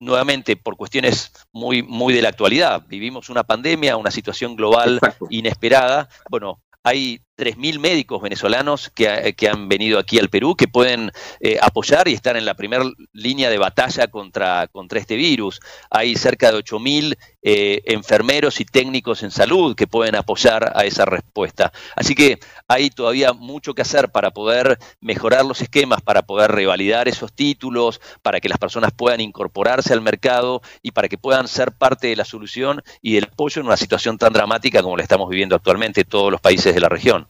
Nuevamente, 0.00 0.56
por 0.56 0.76
cuestiones 0.76 1.32
muy, 1.52 1.82
muy 1.82 2.14
de 2.14 2.22
la 2.22 2.28
actualidad, 2.28 2.84
vivimos 2.86 3.30
una 3.30 3.42
pandemia, 3.42 3.96
una 3.96 4.12
situación 4.12 4.54
global 4.54 5.00
inesperada. 5.28 6.08
Bueno, 6.30 6.62
hay 6.84 7.20
3.000 7.38 7.78
médicos 7.78 8.20
venezolanos 8.20 8.90
que, 8.94 9.34
que, 9.36 9.48
han 9.48 9.68
venido 9.68 10.00
aquí 10.00 10.18
al 10.18 10.28
Perú 10.28 10.56
que 10.56 10.66
pueden 10.66 11.12
eh, 11.40 11.56
apoyar 11.62 12.08
y 12.08 12.12
estar 12.12 12.36
en 12.36 12.44
la 12.44 12.54
primera 12.54 12.84
línea 13.12 13.48
de 13.48 13.58
batalla 13.58 14.08
contra, 14.08 14.66
contra 14.66 14.98
este 14.98 15.14
virus. 15.14 15.60
Hay 15.88 16.16
cerca 16.16 16.50
de 16.50 16.58
8.000 16.58 17.16
eh, 17.42 17.82
enfermeros 17.86 18.60
y 18.60 18.64
técnicos 18.64 19.22
en 19.22 19.30
salud 19.30 19.76
que 19.76 19.86
pueden 19.86 20.16
apoyar 20.16 20.72
a 20.74 20.84
esa 20.84 21.04
respuesta. 21.04 21.72
Así 21.94 22.16
que 22.16 22.40
hay 22.66 22.90
todavía 22.90 23.32
mucho 23.32 23.72
que 23.72 23.82
hacer 23.82 24.10
para 24.10 24.32
poder 24.32 24.76
mejorar 25.00 25.44
los 25.44 25.62
esquemas, 25.62 26.02
para 26.02 26.22
poder 26.22 26.50
revalidar 26.50 27.06
esos 27.06 27.32
títulos, 27.32 28.00
para 28.22 28.40
que 28.40 28.48
las 28.48 28.58
personas 28.58 28.90
puedan 28.92 29.20
incorporarse 29.20 29.92
al 29.92 30.00
mercado 30.00 30.60
y 30.82 30.90
para 30.90 31.08
que 31.08 31.18
puedan 31.18 31.46
ser 31.46 31.70
parte 31.70 32.08
de 32.08 32.16
la 32.16 32.24
solución 32.24 32.82
y 33.00 33.14
del 33.14 33.24
apoyo 33.32 33.60
en 33.60 33.68
una 33.68 33.76
situación 33.76 34.18
tan 34.18 34.32
dramática 34.32 34.82
como 34.82 34.96
la 34.96 35.04
estamos 35.04 35.28
viviendo 35.28 35.54
actualmente 35.54 36.04
todos 36.04 36.32
los 36.32 36.40
países 36.40 36.74
de 36.74 36.80
la 36.80 36.88
región 36.88 37.27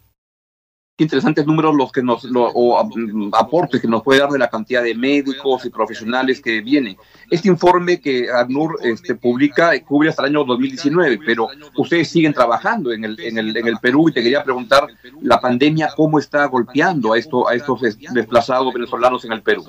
interesantes 1.04 1.46
números 1.46 1.74
los 1.74 1.92
que 1.92 2.02
nos, 2.02 2.26
o 2.34 2.84
mm, 2.84 3.30
aportes 3.32 3.80
que 3.80 3.88
nos 3.88 4.02
puede 4.02 4.20
dar 4.20 4.30
de 4.30 4.38
la 4.38 4.48
cantidad 4.48 4.82
de 4.82 4.94
médicos 4.94 5.64
y 5.64 5.70
profesionales 5.70 6.40
que 6.40 6.60
vienen. 6.60 6.96
Este 7.30 7.48
informe 7.48 8.00
que 8.00 8.30
ACNUR 8.30 8.78
este, 8.82 9.14
publica 9.14 9.78
cubre 9.84 10.08
hasta 10.08 10.22
el 10.22 10.30
año 10.30 10.44
2019, 10.44 11.20
pero 11.24 11.48
ustedes 11.76 12.08
siguen 12.08 12.32
trabajando 12.32 12.92
en 12.92 13.04
el, 13.04 13.20
en 13.20 13.38
el, 13.38 13.56
en 13.56 13.68
el 13.68 13.78
Perú 13.78 14.08
y 14.08 14.12
te 14.12 14.22
quería 14.22 14.42
preguntar 14.42 14.88
la 15.22 15.40
pandemia 15.40 15.90
cómo 15.96 16.18
está 16.18 16.46
golpeando 16.46 17.12
a, 17.12 17.18
esto, 17.18 17.48
a 17.48 17.54
estos 17.54 17.80
desplazados 18.12 18.74
venezolanos 18.74 19.24
en 19.24 19.32
el 19.32 19.42
Perú. 19.42 19.64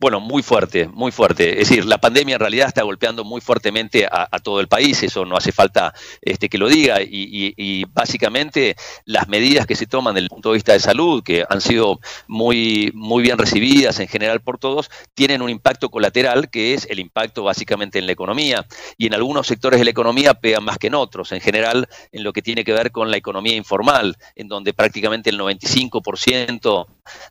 Bueno, 0.00 0.20
muy 0.20 0.42
fuerte, 0.42 0.88
muy 0.88 1.12
fuerte. 1.12 1.60
Es 1.60 1.68
decir, 1.68 1.84
la 1.84 1.98
pandemia 1.98 2.34
en 2.34 2.40
realidad 2.40 2.68
está 2.68 2.82
golpeando 2.82 3.24
muy 3.24 3.40
fuertemente 3.40 4.06
a, 4.10 4.26
todo 4.40 4.60
el 4.60 4.68
país, 4.68 5.02
eso 5.02 5.24
no 5.24 5.36
hace 5.36 5.52
falta 5.52 5.94
este, 6.20 6.48
que 6.48 6.58
lo 6.58 6.68
diga, 6.68 6.98
y, 7.00 7.84
básicamente 7.92 8.76
las 9.04 9.28
medidas 9.28 9.66
que 9.66 9.76
se 9.76 9.86
toman 9.86 10.14
desde 10.14 10.24
el 10.24 10.30
punto 10.30 10.50
de 10.50 10.54
vista 10.54 10.72
de 10.72 10.80
salud, 10.80 11.22
que 11.22 11.44
han 11.48 11.60
sido 11.60 12.00
muy, 12.26 12.90
muy 12.94 13.22
bien 13.22 13.38
recibidas 13.38 14.00
en 14.00 14.08
general 14.08 14.40
por 14.40 14.58
todos, 14.58 14.90
tienen 15.14 15.42
un 15.42 15.50
impacto 15.50 15.90
colateral 15.90 16.50
que 16.50 16.74
es 16.74 16.86
el 16.90 16.98
impacto 16.98 17.44
básicamente 17.44 17.98
en 17.98 18.06
la 18.06 18.12
economía, 18.12 18.66
y 18.98 19.06
en 19.06 19.14
algunos 19.14 19.46
sectores 19.46 19.78
de 19.78 19.84
la 19.84 19.90
economía 19.90 20.34
pegan 20.34 20.64
más 20.64 20.78
que 20.78 20.88
en 20.88 20.94
otros, 20.94 21.32
en 21.32 21.40
general 21.40 21.88
en 22.12 22.24
lo 22.24 22.32
que 22.32 22.42
tiene 22.42 22.64
que 22.64 22.72
ver 22.72 22.90
con 22.90 23.10
la 23.10 23.16
economía 23.16 23.56
informal, 23.56 24.16
en 24.34 24.48
donde 24.48 24.74
prácticamente 24.74 25.30
el 25.30 25.38
95% 25.38 26.86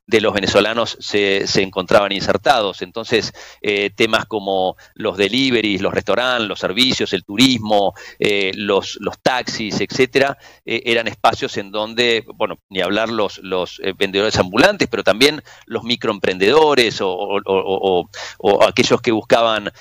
de 0.08 0.22
los 0.22 0.34
venezolanos 0.34 0.98
se, 1.00 1.48
se 1.48 1.62
encontraban 1.62 2.12
insertados 2.12 2.34
entonces, 2.82 3.34
eh, 3.62 3.90
temas 3.96 4.26
como 4.26 4.76
los 4.96 5.18
deliveries, 5.18 5.82
los 5.82 5.94
restaurantes, 5.94 6.48
los 6.48 6.60
servicios, 6.60 7.14
el 7.14 7.24
turismo, 7.24 7.94
eh, 8.20 8.52
los, 8.56 8.98
los 9.00 9.20
taxis, 9.22 9.80
etcétera, 9.82 10.38
eh, 10.66 10.84
eran 10.86 11.08
espacios 11.08 11.58
en 11.58 11.72
donde, 11.72 12.26
bueno, 12.36 12.60
ni 12.70 12.82
hablar 12.82 13.10
los, 13.10 13.40
los 13.40 13.82
vendedores 13.98 14.38
ambulantes, 14.38 14.88
pero 14.90 15.04
también 15.04 15.42
los 15.66 15.84
microemprendedores 15.84 17.00
o, 17.02 18.10
aquellos 18.68 19.02
que 19.02 19.12
buscaban 19.12 19.72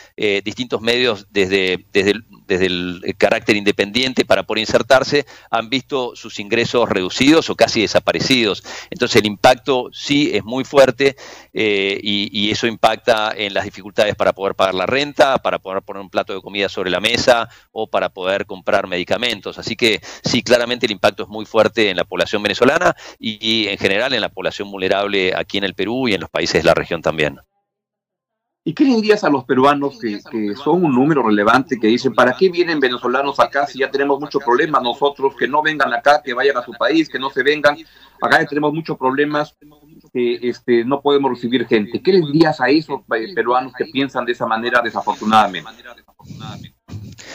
distintos 0.45 0.81
medios 0.81 1.27
desde, 1.31 1.85
desde, 1.93 2.15
desde 2.47 2.67
el 2.67 3.15
carácter 3.19 3.57
independiente 3.57 4.25
para 4.25 4.45
poder 4.45 4.61
insertarse, 4.61 5.27
han 5.51 5.69
visto 5.69 6.15
sus 6.15 6.39
ingresos 6.39 6.89
reducidos 6.89 7.51
o 7.51 7.57
casi 7.57 7.83
desaparecidos. 7.83 8.63
Entonces 8.91 9.21
el 9.21 9.27
impacto 9.27 9.82
sí 9.93 10.31
es 10.35 10.45
muy 10.45 10.65
fuerte 10.65 11.17
y, 11.53 12.29
y 12.33 12.51
eso 12.51 12.67
impacta 12.67 13.33
en 13.37 13.55
las 13.55 13.65
dificultades 13.65 14.15
para 14.15 14.33
poder 14.33 14.55
pagar 14.55 14.75
la 14.75 14.87
renta, 14.87 15.39
para 15.39 15.59
poder 15.59 15.83
poner 15.83 16.03
un 16.03 16.11
plato 16.11 16.35
de 16.35 16.41
comida 16.41 16.69
sobre 16.69 16.91
la 16.91 17.01
mesa 17.01 17.49
o 17.73 17.89
para 17.89 18.09
poder 18.11 18.47
comprar 18.47 18.87
medicamentos. 18.87 19.59
Así 19.59 19.77
que 19.77 20.01
sí, 20.25 20.43
claramente 20.43 20.87
el 20.87 20.93
impacto 20.93 21.25
es 21.25 21.29
muy 21.29 21.45
fuerte 21.45 21.91
en 21.91 21.97
la 21.97 22.05
población 22.05 22.43
venezolana 22.43 22.95
y, 23.19 23.69
en 23.69 23.79
general 23.79 24.13
en 24.15 24.21
la 24.21 24.29
población 24.29 24.71
vulnerable 24.71 25.33
aquí 25.37 25.59
en 25.59 25.65
el 25.65 25.75
Perú 25.75 26.09
y 26.09 26.15
en 26.15 26.21
los 26.21 26.31
países 26.31 26.63
de 26.63 26.67
la 26.67 26.75
región 26.75 27.03
también. 27.03 27.39
¿Y 28.65 28.75
qué 28.75 28.85
le 28.85 28.95
dirías 28.95 29.25
a 29.25 29.29
los 29.29 29.45
peruanos 29.45 29.99
que, 29.99 30.21
que, 30.31 30.55
son 30.55 30.85
un 30.85 30.95
número 30.95 31.25
relevante 31.25 31.81
que 31.81 31.89
dicen, 31.89 32.15
¿para 32.15 32.37
qué 32.37 32.49
vienen 32.49 32.79
venezolanos 32.79 33.41
acá 33.41 33.67
si 33.67 33.81
ya 33.81 33.91
tenemos 33.91 34.21
muchos 34.21 34.43
problemas 34.45 34.81
nosotros? 34.83 35.35
Que 35.37 35.49
no 35.49 35.63
vengan 35.63 35.93
acá, 35.93 36.23
que 36.25 36.33
vayan 36.33 36.57
a 36.57 36.65
su 36.65 36.73
país, 36.73 37.09
que 37.09 37.19
no 37.19 37.29
se 37.31 37.43
vengan. 37.43 37.77
Acá 38.21 38.41
ya 38.41 38.47
tenemos 38.47 38.73
muchos 38.73 38.97
problemas 38.97 39.57
que 40.13 40.39
este, 40.43 40.85
no 40.85 41.01
podemos 41.01 41.33
recibir 41.33 41.67
gente. 41.67 42.01
¿Qué 42.01 42.13
les 42.13 42.27
dirías 42.27 42.61
a 42.61 42.69
esos 42.69 43.01
peruanos 43.35 43.73
que 43.73 43.87
piensan 43.87 44.25
de 44.25 44.33
esa 44.33 44.47
manera 44.47 44.81
desafortunadamente? 44.81 45.69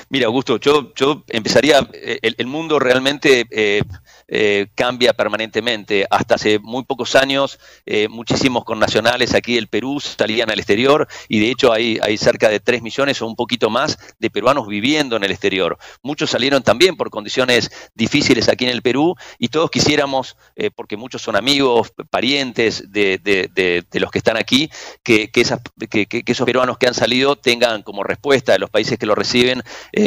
Mira, 0.10 0.28
Augusto, 0.28 0.60
yo, 0.60 0.94
yo 0.96 1.24
empezaría, 1.28 1.88
eh, 1.94 2.20
el, 2.22 2.48
mundo 2.48 2.80
realmente 2.80 3.46
eh, 3.52 3.82
eh, 4.28 4.68
cambia 4.76 5.14
permanentemente. 5.14 6.06
Hasta 6.10 6.36
hace 6.36 6.60
muy 6.60 6.84
pocos 6.84 7.16
años, 7.16 7.60
eh, 7.86 8.08
muchísimos 8.08 8.64
connacionales 8.64 9.34
aquí 9.34 9.56
del 9.56 9.68
Perú 9.68 10.00
salían 10.00 10.50
al 10.50 10.60
exterior 10.60 11.08
y 11.28 11.40
de 11.40 11.52
hecho 11.52 11.72
hay, 11.72 12.00
hay 12.02 12.18
cerca 12.18 12.50
de 12.50 12.60
3 12.60 12.82
millones 12.82 13.22
o 13.22 13.28
un 13.28 13.36
poquito 13.36 13.70
más 13.70 13.98
de 14.20 14.30
peruanos 14.30 14.68
viviendo 14.68 15.16
en 15.16 15.24
el 15.24 15.32
exterior. 15.32 15.78
Muchos 16.02 16.30
salieron 16.30 16.64
también 16.64 16.96
por 16.96 17.10
condiciones 17.10 17.72
difíciles 17.94 18.50
aquí 18.50 18.66
en 18.66 18.72
el 18.72 18.82
Perú 18.82 19.16
y 19.40 19.50
todos 19.50 19.70
quisiéramos, 19.70 20.38
porque 20.76 20.98
muchos 20.98 21.22
son 21.22 21.36
amigos, 21.36 21.94
parientes 22.10 22.92
de, 22.92 23.18
de, 23.20 24.00
los 24.00 24.12
que 24.12 24.18
están 24.20 24.38
aquí, 24.38 24.70
que, 25.04 25.30
que, 25.30 25.44
que, 25.90 26.06
que, 26.08 26.32
esos 26.32 26.46
peruanos 26.46 26.78
que 26.78 26.88
han 26.88 26.94
salido 26.94 27.36
tengan 27.36 27.84
como 27.84 28.04
respuesta 28.04 28.52
de 28.54 28.60
los 28.60 28.70
países 28.70 28.98
que 28.98 29.06
lo 29.06 29.16
reciben 29.16 29.64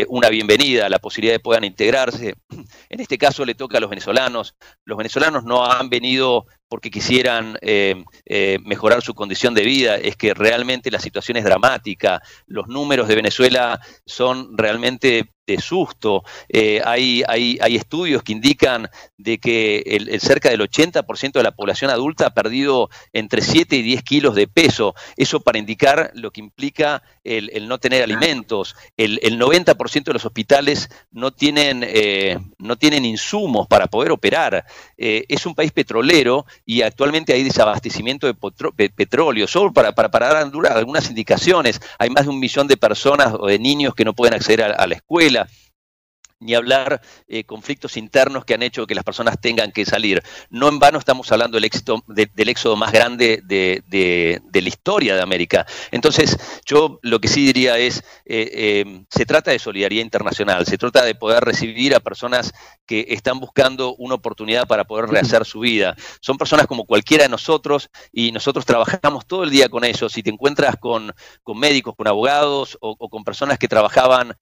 una 0.09 0.29
bienvenida, 0.29 0.89
la 0.89 0.99
posibilidad 0.99 1.35
de 1.35 1.41
puedan 1.41 1.65
integrarse. 1.65 2.35
En 2.91 3.01
este 3.01 3.19
caso 3.19 3.45
le 3.45 3.55
toca 3.55 3.79
a 3.79 3.81
los 3.81 3.91
venezolanos 3.91 4.55
los 4.85 4.97
venezolanos 4.97 5.45
no 5.45 5.65
han 5.65 5.89
venido 5.89 6.47
porque 6.71 6.89
quisieran 6.89 7.59
eh, 7.63 8.05
eh, 8.25 8.61
mejorar 8.65 9.03
su 9.03 9.13
condición 9.13 9.55
de 9.55 9.65
vida, 9.65 9.97
es 9.97 10.15
que 10.15 10.35
realmente 10.35 10.93
la 10.93 11.01
situación 11.01 11.37
es 11.37 11.43
dramática, 11.43 12.23
los 12.47 12.69
números 12.69 13.09
de 13.09 13.17
Venezuela 13.17 13.81
son 14.07 14.57
realmente 14.57 15.33
de 15.47 15.59
susto. 15.59 16.23
Eh, 16.49 16.81
hay, 16.85 17.25
hay, 17.27 17.59
hay, 17.61 17.75
estudios 17.75 18.23
que 18.23 18.31
indican 18.31 18.89
de 19.19 19.39
que 19.39 19.79
el, 19.85 20.21
cerca 20.21 20.49
del 20.49 20.61
80% 20.61 21.33
de 21.33 21.43
la 21.43 21.51
población 21.51 21.91
adulta 21.91 22.27
ha 22.27 22.35
perdido 22.35 22.89
entre 23.13 23.43
7 23.43 23.75
y 23.75 23.83
10 23.83 24.05
kilos 24.05 24.37
de 24.37 24.47
peso. 24.47 24.95
Eso 25.17 25.41
para 25.41 25.59
indicar 25.59 26.13
lo 26.15 26.31
que 26.31 26.41
implica 26.41 27.03
el, 27.25 27.67
no 27.67 27.79
tener 27.79 28.05
alimentos. 28.05 28.77
El, 28.97 29.19
90% 29.41 30.05
de 30.05 30.13
los 30.13 30.25
hospitales 30.25 30.89
no 31.11 31.33
tienen, 31.33 31.85
no 32.59 32.77
tienen 32.77 33.05
insumos 33.05 33.67
para 33.67 33.89
poder 33.89 34.13
operar. 34.13 34.65
es 34.97 35.47
un 35.47 35.57
país 35.57 35.73
petrolero 35.73 36.47
y 36.71 36.83
actualmente 36.83 37.33
hay 37.33 37.43
desabastecimiento 37.43 38.29
de 38.29 38.91
petróleo. 38.91 39.49
Solo 39.49 39.73
para, 39.73 39.91
para, 39.91 40.09
para, 40.09 40.29
dar 40.29 40.37
algunas 40.77 41.09
indicaciones, 41.09 41.81
hay 41.99 42.11
más 42.11 42.27
de 42.27 42.31
un 42.31 42.39
millón 42.39 42.69
de 42.69 42.77
personas 42.77 43.35
o 43.37 43.49
de 43.49 43.59
niños 43.59 43.93
que 43.93 44.05
no 44.05 44.15
pueden 44.15 44.35
acceder 44.35 44.63
a 44.63 44.87
la 44.87 44.95
escuela 44.95 45.49
ni 46.41 46.55
hablar 46.55 47.03
eh, 47.29 47.45
conflictos 47.45 47.97
internos 47.97 48.45
que 48.45 48.55
han 48.55 48.63
hecho 48.63 48.87
que 48.87 48.95
las 48.95 49.05
personas 49.05 49.39
tengan 49.41 49.73
que 49.73 49.85
salir. 49.85 50.23
No 50.49 50.69
en 50.69 50.79
vano 50.79 50.99
estamos 50.99 51.31
hablando 51.31 51.57
del, 51.57 51.65
éxito, 51.65 52.03
del 52.07 52.49
éxodo 52.49 52.77
más 52.77 52.93
grande 52.93 53.43
de, 53.45 54.41
la 54.53 54.69
historia 54.69 55.15
de 55.15 55.23
América. 55.23 55.67
Entonces, 55.91 56.37
yo 56.65 56.99
lo 57.03 57.21
que 57.21 57.29
sí 57.29 57.45
diría 57.45 57.79
es, 57.79 57.99
eh, 58.25 58.51
eh, 58.53 59.05
se 59.11 59.27
trata 59.27 59.51
de 59.51 59.59
solidaridad 59.59 60.03
internacional, 60.03 60.67
se 60.67 60.79
trata 60.79 61.05
de 61.05 61.15
poder 61.15 61.45
recibir 61.45 61.95
a 61.95 62.01
personas 62.01 62.53
que 62.87 63.07
están 63.11 63.39
buscando 63.39 63.95
una 63.97 64.15
oportunidad 64.15 64.67
para 64.67 64.85
poder 64.85 65.11
rehacer 65.11 65.45
su 65.45 65.61
vida. 65.61 65.95
Son 66.21 66.39
personas 66.39 66.67
como 66.67 66.87
cualquiera 66.87 67.25
de 67.25 67.29
nosotros 67.29 67.91
y 68.13 68.33
nosotros 68.33 68.65
trabajamos 68.65 69.27
todo 69.27 69.45
el 69.45 69.51
día 69.51 69.69
con 69.69 69.85
ellos. 69.85 70.13
Si 70.13 70.23
te 70.23 70.31
encuentras 70.31 70.77
con, 70.77 71.13
médicos, 71.55 71.95
con 71.97 72.09
abogados 72.09 72.79
o, 72.81 72.97
con 72.97 73.25
personas 73.25 73.59
que 73.59 73.69
trabajaban 73.69 74.35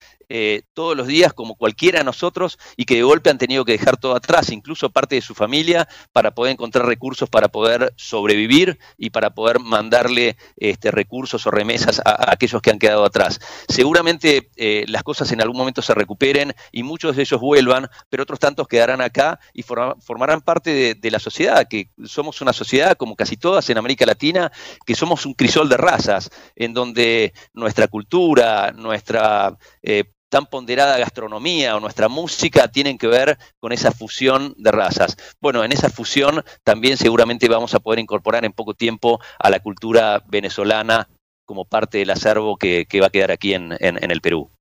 todos 0.73 0.95
los 0.95 1.07
días 1.07 1.33
como 1.33 1.55
cualquier 1.55 1.88
quieren 1.88 1.88
a 1.97 2.03
nosotros 2.03 2.57
y 2.75 2.85
que 2.85 2.95
de 2.95 3.03
golpe 3.03 3.29
han 3.29 3.37
tenido 3.37 3.65
que 3.65 3.73
dejar 3.73 3.97
todo 3.97 4.15
atrás, 4.15 4.51
incluso 4.51 4.89
parte 4.89 5.15
de 5.15 5.21
su 5.21 5.35
familia, 5.35 5.87
para 6.11 6.31
poder 6.31 6.53
encontrar 6.53 6.85
recursos 6.85 7.29
para 7.29 7.47
poder 7.47 7.93
sobrevivir 7.95 8.79
y 8.97 9.09
para 9.09 9.33
poder 9.33 9.59
mandarle 9.59 10.37
este, 10.57 10.91
recursos 10.91 11.45
o 11.47 11.51
remesas 11.51 12.01
a, 12.03 12.31
aquellos 12.31 12.61
que 12.61 12.71
han 12.71 12.79
quedado 12.79 13.05
atrás. 13.05 13.39
Seguramente 13.67 14.49
eh, 14.55 14.85
las 14.87 15.03
cosas 15.03 15.31
en 15.31 15.41
algún 15.41 15.57
momento 15.57 15.81
se 15.81 15.93
recuperen 15.93 16.53
y 16.71 16.83
muchos 16.83 17.15
de 17.15 17.23
ellos 17.23 17.39
vuelvan, 17.39 17.89
pero 18.09 18.23
otros 18.23 18.39
tantos 18.39 18.67
quedarán 18.67 19.01
acá 19.01 19.39
y 19.53 19.63
formarán 19.63 20.41
parte 20.41 20.95
de, 20.95 21.09
la 21.09 21.19
sociedad, 21.19 21.67
que 21.67 21.89
somos 22.05 22.39
una 22.41 22.53
sociedad, 22.53 22.95
como 22.95 23.15
casi 23.15 23.35
todas 23.35 23.67
en 23.71 23.79
América 23.79 24.05
Latina, 24.05 24.51
que 24.85 24.93
somos 24.93 25.25
un 25.25 25.33
crisol 25.33 25.67
de 25.67 25.77
razas, 25.77 26.29
en 26.55 26.73
donde 26.73 27.33
nuestra 27.53 27.87
cultura, 27.87 28.71
nuestra 28.71 29.57
eh, 29.81 30.03
tan 30.29 30.45
ponderada 30.45 30.97
gastronomía 30.97 31.75
o 31.75 31.79
nuestra 31.79 32.07
música 32.07 32.67
tienen 32.69 32.97
que 32.97 33.07
ver 33.07 33.37
con 33.59 33.71
esa 33.71 33.91
fusión 33.91 34.53
de 34.57 34.71
razas. 34.71 35.17
Bueno, 35.41 35.63
en 35.63 35.71
esa 35.71 35.89
fusión 35.89 36.43
también 36.63 36.97
seguramente 36.97 37.49
vamos 37.49 37.73
a 37.73 37.79
poder 37.79 37.99
incorporar 37.99 38.45
en 38.45 38.53
poco 38.53 38.73
tiempo 38.73 39.19
a 39.39 39.49
la 39.49 39.59
cultura 39.59 40.23
venezolana 40.27 41.09
como 41.45 41.65
parte 41.65 41.97
del 41.97 42.11
acervo 42.11 42.57
que, 42.57 42.85
va 43.01 43.07
a 43.07 43.09
quedar 43.09 43.31
aquí 43.31 43.55
en, 43.55 43.71
el 43.79 44.21
Perú. 44.21 44.51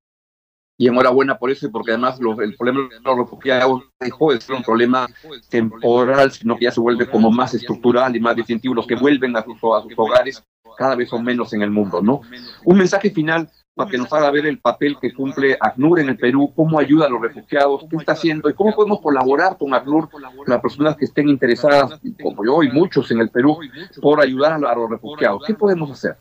Y 0.81 0.87
enhorabuena 0.87 1.39
por 1.39 1.51
eso 1.51 1.71
porque 1.71 1.91
además 1.91 2.19
el 2.19 2.57
problema 2.57 2.89
de 2.89 3.01
los 3.01 3.19
refugiados 3.19 3.83
dejó 4.01 4.33
de 4.33 4.41
ser 4.41 4.55
un 4.55 4.63
problema 4.63 5.07
temporal, 5.51 6.33
sino 6.33 6.57
que 6.57 6.65
ya 6.65 6.71
se 6.71 6.81
vuelve 6.81 7.11
como 7.11 7.31
más 7.31 7.53
estructural 7.53 8.17
y 8.17 8.21
más 8.21 8.37
definitivo. 8.37 8.75
Los 8.75 8.87
que 8.87 8.95
vuelven 8.95 9.37
a 9.37 9.45
sus, 9.45 9.57
a 9.57 9.83
sus 9.83 9.93
hogares 9.97 10.43
cada 10.79 10.95
vez 10.95 11.11
son 11.11 11.25
menos 11.25 11.53
en 11.53 11.63
el 11.63 11.71
mundo, 11.71 12.01
¿no? 12.01 12.21
Un 12.65 12.79
mensaje 12.79 13.11
final 13.11 13.51
para 13.79 13.91
que 13.91 13.97
nos 13.97 14.13
haga 14.13 14.29
ver 14.33 14.45
el 14.47 14.59
papel 14.59 14.97
que 15.01 15.15
cumple 15.15 15.57
ACNUR 15.61 16.01
en 16.01 16.09
el 16.09 16.19
Perú, 16.19 16.53
cómo 16.55 16.81
ayuda 16.81 17.07
a 17.07 17.09
los 17.09 17.23
refugiados, 17.23 17.85
qué 17.89 17.97
está 17.97 18.13
haciendo 18.13 18.51
y 18.51 18.55
cómo 18.55 18.75
podemos 18.75 19.01
colaborar 19.01 19.57
con 19.57 19.73
ACNUR, 19.73 20.09
las 20.49 20.61
personas 20.61 20.97
que 20.97 21.05
estén 21.05 21.29
interesadas, 21.29 22.01
como 22.21 22.45
yo 22.45 22.65
y 22.65 22.73
muchos 22.73 23.09
en 23.13 23.21
el 23.21 23.31
Perú, 23.31 23.57
por 24.03 24.21
ayudar 24.21 24.55
a 24.55 24.75
los 24.75 24.91
refugiados. 24.91 25.45
¿Qué 25.47 25.55
podemos 25.55 25.93
hacer? 25.93 26.17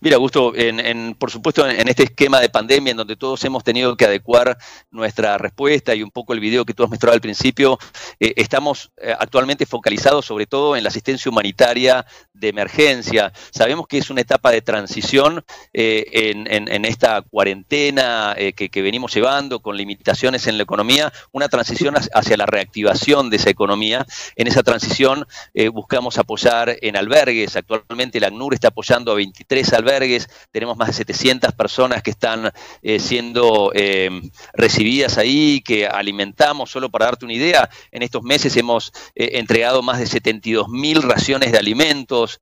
Mira, 0.00 0.16
Augusto, 0.16 0.52
en, 0.54 1.14
por 1.14 1.30
supuesto 1.30 1.68
en, 1.68 1.88
este 1.88 2.04
esquema 2.04 2.40
de 2.40 2.48
pandemia 2.48 2.92
en 2.92 2.96
donde 2.96 3.16
todos 3.16 3.42
hemos 3.44 3.64
tenido 3.64 3.96
que 3.96 4.04
adecuar 4.04 4.56
nuestra 4.90 5.38
respuesta 5.38 5.94
y 5.94 6.04
un 6.04 6.10
poco 6.10 6.34
el 6.34 6.40
video 6.40 6.64
que 6.64 6.72
tú 6.72 6.84
has 6.84 6.90
mostrado 6.90 7.14
al 7.14 7.20
principio, 7.20 7.78
eh, 8.20 8.34
estamos 8.36 8.92
eh, 8.98 9.12
actualmente 9.18 9.66
focalizados 9.66 10.24
sobre 10.24 10.46
todo 10.46 10.76
en 10.76 10.84
la 10.84 10.88
asistencia 10.88 11.28
humanitaria 11.28 12.06
de 12.32 12.48
emergencia. 12.48 13.32
Sabemos 13.50 13.88
que 13.88 13.98
es 13.98 14.08
una 14.10 14.20
etapa 14.20 14.52
de 14.52 14.62
transición 14.62 15.44
eh, 15.72 16.04
en, 16.12 16.84
esta 16.84 17.22
cuarentena 17.22 18.36
que, 18.56 18.68
que, 18.68 18.82
venimos 18.82 19.12
llevando 19.12 19.60
con 19.60 19.76
limitaciones 19.76 20.46
en 20.46 20.56
la 20.56 20.62
economía, 20.62 21.12
una 21.32 21.48
transición 21.48 21.96
hacia 21.96 22.36
la 22.36 22.46
reactivación 22.46 23.30
de 23.30 23.36
esa 23.36 23.50
economía. 23.50 24.06
En 24.36 24.46
esa 24.46 24.62
transición 24.62 25.26
buscamos 25.72 26.18
apoyar 26.18 26.76
en 26.80 26.96
albergues. 26.96 27.56
Actualmente 27.56 28.20
la 28.20 28.28
ACNUR 28.28 28.54
está 28.54 28.68
apoyando 28.68 29.10
a 29.10 29.16
23 29.16 29.47
albergues 29.72 30.28
tenemos 30.50 30.76
más 30.76 30.88
de 30.88 30.94
700 30.94 31.52
personas 31.52 32.02
que 32.02 32.10
están 32.10 32.52
eh, 32.82 33.00
siendo 33.00 33.72
eh, 33.74 34.10
recibidas 34.52 35.18
ahí, 35.18 35.62
que 35.62 35.86
alimentamos, 35.86 36.70
solo 36.70 36.90
para 36.90 37.06
darte 37.06 37.24
una 37.24 37.34
idea, 37.34 37.68
en 37.90 38.02
estos 38.02 38.22
meses 38.22 38.56
hemos 38.56 38.92
eh, 39.14 39.30
entregado 39.34 39.82
más 39.82 39.98
de 39.98 40.06
72 40.06 40.68
mil 40.68 41.02
raciones 41.02 41.52
de 41.52 41.58
alimentos, 41.58 42.40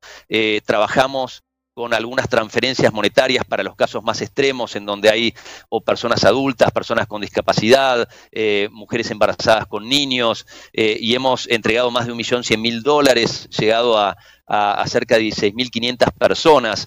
trabajamos 0.64 1.42
con 1.75 1.92
algunas 1.92 2.28
transferencias 2.28 2.92
monetarias 2.92 3.44
para 3.44 3.62
los 3.62 3.76
casos 3.76 4.02
más 4.02 4.22
extremos, 4.22 4.76
en 4.76 4.86
donde 4.86 5.10
hay 5.10 5.34
o 5.68 5.82
personas 5.82 6.25
adultas, 6.25 6.72
personas 6.72 7.06
con 7.06 7.20
discapacidad, 7.20 8.08
mujeres 8.70 9.10
embarazadas 9.10 9.66
con 9.66 9.88
niños, 9.88 10.46
y 10.72 11.14
hemos 11.14 11.46
entregado 11.48 11.90
más 11.90 12.06
de 12.06 12.12
un 12.12 12.18
millón 12.18 12.44
cien 12.44 12.62
mil 12.62 12.82
dólares, 12.82 13.48
llegado 13.50 13.98
a, 13.98 14.16
a, 14.46 14.84
cerca 14.86 15.16
de 15.16 15.24
16.500 15.24 16.12
personas. 16.12 16.86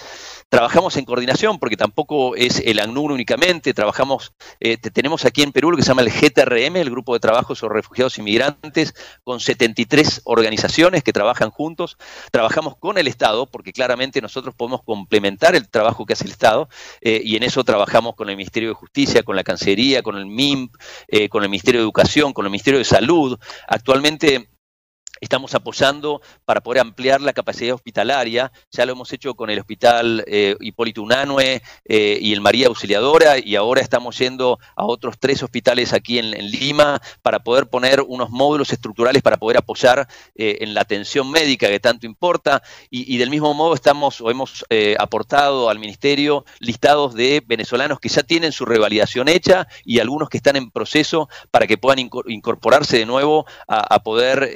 Trabajamos 0.50 0.98
en 0.98 1.06
coordinación 1.06 1.60
porque 1.60 1.78
tampoco 1.78 2.36
es 2.36 2.62
el 2.66 2.80
ACNUR 2.80 3.12
únicamente, 3.12 3.74
trabajamos, 3.74 4.34
eh, 4.60 4.78
tenemos 4.78 5.26
aquí 5.26 5.44
en 5.44 5.52
Perú 5.52 5.72
lo 5.72 5.78
que 5.78 5.84
se 5.84 5.90
llama 5.90 6.02
el 6.02 6.12
GTRM, 6.12 6.78
el 6.78 6.90
Grupo 6.90 7.14
de 7.14 7.20
Trabajo 7.20 7.54
sobre 7.54 7.76
Refugiados 7.76 8.18
y 8.18 8.24
Migrantes, 8.24 8.96
con 9.24 9.40
73 9.40 10.22
organizaciones 10.24 11.04
que 11.04 11.14
trabajan 11.14 11.52
juntos. 11.52 11.98
Trabajamos 12.32 12.78
con 12.78 12.98
el 12.98 13.08
Estado 13.08 13.46
porque 13.46 13.74
claramente 13.74 14.22
nosotros 14.22 14.56
podemos 14.56 14.82
complementar 14.84 15.56
el 15.56 15.70
trabajo 15.70 16.06
que 16.06 16.14
hace 16.14 16.26
el 16.26 16.32
Estado 16.32 16.68
eh, 17.02 17.22
y 17.24 17.36
en 17.36 17.44
eso 17.44 17.64
trabajamos 17.64 18.16
con 18.16 18.30
el 18.30 18.38
Ministerio 18.38 18.70
de 18.70 18.76
Justicia, 18.76 19.24
con 19.24 19.36
la 19.36 19.44
Cancillería, 19.44 20.02
con 20.02 20.18
el 20.18 20.26
MIMP, 20.26 20.74
eh, 21.08 21.30
con 21.30 21.44
el 21.44 21.50
Ministerio 21.50 21.82
de 21.82 21.84
Educación, 21.84 22.34
con 22.34 22.46
el 22.46 22.52
Ministerio 22.52 22.80
de 22.80 22.86
Salud. 22.86 23.38
Actualmente 23.68 24.50
Estamos 25.22 25.54
apoyando 25.54 26.22
para 26.46 26.62
poder 26.62 26.82
ampliar 26.82 27.20
la 27.22 27.34
capacidad 27.34 27.76
hospitalaria. 27.76 28.52
Ya 28.72 28.86
lo 28.86 28.94
hemos 28.94 29.12
hecho 29.12 29.36
con 29.36 29.50
el 29.50 29.60
Hospital 29.60 30.24
eh, 30.28 30.56
Hipólito 30.62 31.02
Unanue 31.02 31.62
eh, 31.86 32.18
y 32.22 32.32
el 32.32 32.42
María 32.42 32.68
Auxiliadora 32.68 33.38
y 33.38 33.56
ahora 33.56 33.82
estamos 33.82 34.18
yendo 34.18 34.60
a 34.76 34.86
otros 34.86 35.16
tres 35.20 35.44
hospitales 35.44 35.94
aquí 35.94 36.20
en, 36.20 36.30
Lima 36.50 37.02
para 37.22 37.40
poder 37.40 37.68
poner 37.68 38.02
unos 38.02 38.30
módulos 38.30 38.72
estructurales 38.72 39.22
para 39.22 39.38
poder 39.38 39.58
apoyar 39.58 40.08
eh, 40.36 40.60
en 40.62 40.74
la 40.74 40.82
atención 40.82 41.30
médica 41.30 41.68
que 41.68 41.80
tanto 41.80 42.06
importa. 42.06 42.64
Y, 42.90 43.18
del 43.20 43.30
mismo 43.30 43.54
modo 43.54 43.74
estamos 43.74 44.22
o 44.22 44.32
hemos 44.32 44.64
aportado 44.98 45.70
al 45.70 45.80
Ministerio 45.80 46.46
listados 46.60 47.14
de 47.14 47.44
venezolanos 47.46 48.00
que 48.00 48.08
ya 48.08 48.24
tienen 48.24 48.52
su 48.52 48.66
revalidación 48.66 49.28
hecha 49.28 49.68
y 49.84 50.00
algunos 50.00 50.30
que 50.30 50.38
están 50.38 50.56
en 50.56 50.72
proceso 50.72 51.28
para 51.52 51.68
que 51.68 51.78
puedan 51.78 52.10
incorporarse 52.28 52.98
de 52.98 53.06
nuevo 53.06 53.46
a, 53.68 54.00
poder 54.02 54.50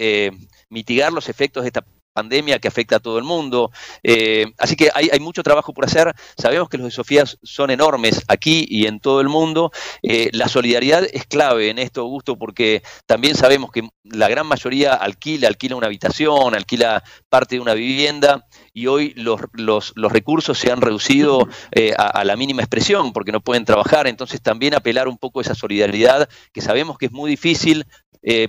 mitigar 0.73 1.13
los 1.13 1.29
efectos 1.29 1.63
de 1.63 1.67
esta 1.69 1.85
pandemia 2.13 2.59
que 2.59 2.67
afecta 2.67 2.97
a 2.97 2.99
todo 2.99 3.17
el 3.17 3.23
mundo. 3.25 3.71
Eh, 4.03 4.45
así 4.57 4.75
que 4.75 4.89
hay, 4.93 5.19
mucho 5.19 5.43
trabajo 5.43 5.73
por 5.73 5.85
hacer. 5.85 6.13
Sabemos 6.37 6.69
que 6.69 6.77
los 6.77 6.85
de 6.85 6.91
Sofía 6.91 7.23
son 7.41 7.71
enormes 7.71 8.23
aquí 8.27 8.65
y 8.69 8.85
en 8.85 8.99
todo 8.99 9.19
el 9.19 9.27
mundo. 9.27 9.71
Eh, 10.01 10.29
la 10.31 10.47
solidaridad 10.47 11.05
es 11.11 11.25
clave 11.25 11.69
en 11.69 11.79
esto, 11.79 12.01
Augusto, 12.01 12.37
porque 12.37 12.83
también 13.05 13.35
sabemos 13.35 13.71
que 13.71 13.89
la 14.03 14.29
gran 14.29 14.45
mayoría 14.45 14.93
alquila, 14.93 15.47
alquila 15.47 15.75
una 15.75 15.87
habitación, 15.87 16.55
alquila 16.55 17.03
parte 17.29 17.55
de 17.55 17.61
una 17.61 17.73
vivienda 17.73 18.45
y 18.73 18.87
hoy 18.87 19.13
los, 19.15 19.93
recursos 19.95 20.57
se 20.57 20.71
han 20.71 20.81
reducido 20.81 21.47
eh, 21.71 21.93
a, 21.97 22.07
a, 22.07 22.23
la 22.25 22.35
mínima 22.35 22.61
expresión 22.61 23.13
porque 23.13 23.31
no 23.31 23.41
pueden 23.41 23.65
trabajar. 23.65 24.07
Entonces 24.07 24.41
también 24.41 24.75
apelar 24.75 25.07
un 25.07 25.17
poco 25.17 25.39
a 25.39 25.43
esa 25.43 25.55
solidaridad 25.55 26.29
que 26.51 26.61
sabemos 26.61 26.97
que 26.97 27.07
es 27.07 27.11
muy 27.11 27.29
difícil, 27.29 27.85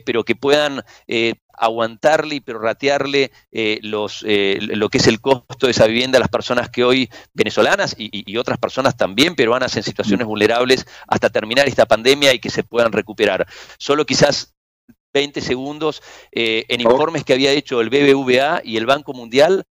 pero 0.05 0.23
que 0.23 0.37
puedan 0.37 0.85
aguantarle 1.57 2.37
y 2.37 2.41
prorratearle 2.41 3.33
eh, 3.53 3.79
los, 3.83 4.23
lo 4.23 4.89
que 4.89 4.99
es 4.99 5.07
el 5.07 5.21
costo 5.21 5.67
de 5.67 5.71
esa 5.71 5.87
vivienda 5.87 6.19
a 6.19 6.21
las 6.21 6.29
personas 6.29 6.69
que 6.71 6.85
hoy, 6.85 7.09
venezolanas 7.33 7.95
y, 7.99 8.37
otras 8.37 8.59
personas 8.59 8.97
también 8.97 9.37
peruanas 9.37 9.77
en 9.77 9.83
situaciones 9.83 10.27
vulnerables, 10.27 10.87
hasta 11.07 11.31
terminar 11.31 11.69
esta 11.69 11.87
pandemia 11.87 12.35
y 12.35 12.41
que 12.41 12.51
se 12.51 12.65
puedan 12.65 12.93
recuperar. 12.93 13.47
Solo 13.79 14.05
quizás 14.05 14.55
20 15.13 15.41
segundos, 15.41 16.03
en 16.33 16.81
informes 16.81 17.23
que 17.23 17.33
había 17.33 17.53
hecho 17.53 17.81
el 17.81 17.89
BBVA 17.89 18.63
y 18.65 18.77
el 18.77 18.87
Banco 18.87 19.13
Mundial, 19.13 19.65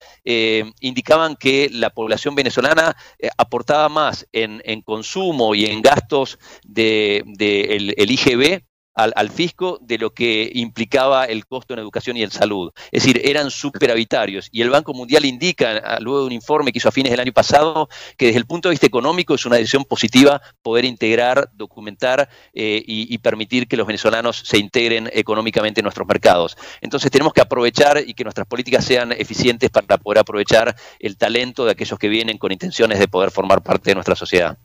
indicaban 0.79 1.35
que 1.35 1.69
la 1.71 1.89
población 1.89 2.35
venezolana 2.35 2.95
aportaba 3.37 3.89
más 3.89 4.25
en, 4.31 4.81
consumo 4.83 5.53
y 5.53 5.65
en 5.65 5.81
gastos 5.81 6.39
del 6.63 7.23
de, 7.25 7.93
el 7.97 8.11
IGB 8.11 8.63
al, 8.93 9.29
fisco 9.29 9.79
de 9.81 9.97
lo 9.97 10.13
que 10.13 10.51
implicaba 10.53 11.25
el 11.25 11.45
costo 11.45 11.73
en 11.73 11.79
educación 11.79 12.17
y 12.17 12.23
en 12.23 12.31
salud. 12.31 12.71
Es 12.91 13.03
decir, 13.03 13.21
eran 13.23 13.49
superavitarios. 13.49 14.49
Y 14.51 14.61
el 14.61 14.69
Banco 14.69 14.93
Mundial 14.93 15.25
indica, 15.25 15.99
luego 15.99 16.21
de 16.21 16.25
un 16.27 16.31
informe 16.31 16.71
que 16.71 16.77
hizo 16.77 16.89
a 16.89 16.91
fines 16.91 17.11
del 17.11 17.19
año 17.19 17.33
pasado, 17.33 17.89
que 18.17 18.27
desde 18.27 18.39
el 18.39 18.45
punto 18.45 18.69
de 18.69 18.73
vista 18.73 18.87
económico 18.87 19.33
es 19.35 19.45
una 19.45 19.57
decisión 19.57 19.85
positiva 19.85 20.41
poder 20.61 20.85
integrar, 20.85 21.49
documentar 21.53 22.29
eh, 22.53 22.83
y, 22.85 23.17
permitir 23.23 23.67
que 23.67 23.77
los 23.77 23.87
venezolanos 23.87 24.43
se 24.45 24.57
integren 24.57 25.09
económicamente 25.13 25.79
en 25.79 25.83
nuestros 25.83 26.07
mercados. 26.07 26.57
Entonces 26.81 27.09
tenemos 27.09 27.31
que 27.31 27.41
aprovechar 27.41 28.03
y 28.05 28.13
que 28.13 28.23
nuestras 28.23 28.45
políticas 28.47 28.83
sean 28.83 29.13
eficientes 29.13 29.69
para 29.69 29.97
poder 29.97 30.19
aprovechar 30.19 30.75
el 30.99 31.17
talento 31.17 31.63
de 31.63 31.71
aquellos 31.71 31.97
que 31.97 32.09
vienen 32.09 32.37
con 32.37 32.51
intenciones 32.51 32.99
de 32.99 33.07
poder 33.07 33.31
formar 33.31 33.63
parte 33.63 33.91
de 33.91 33.95
nuestra 33.95 34.15
sociedad 34.15 34.57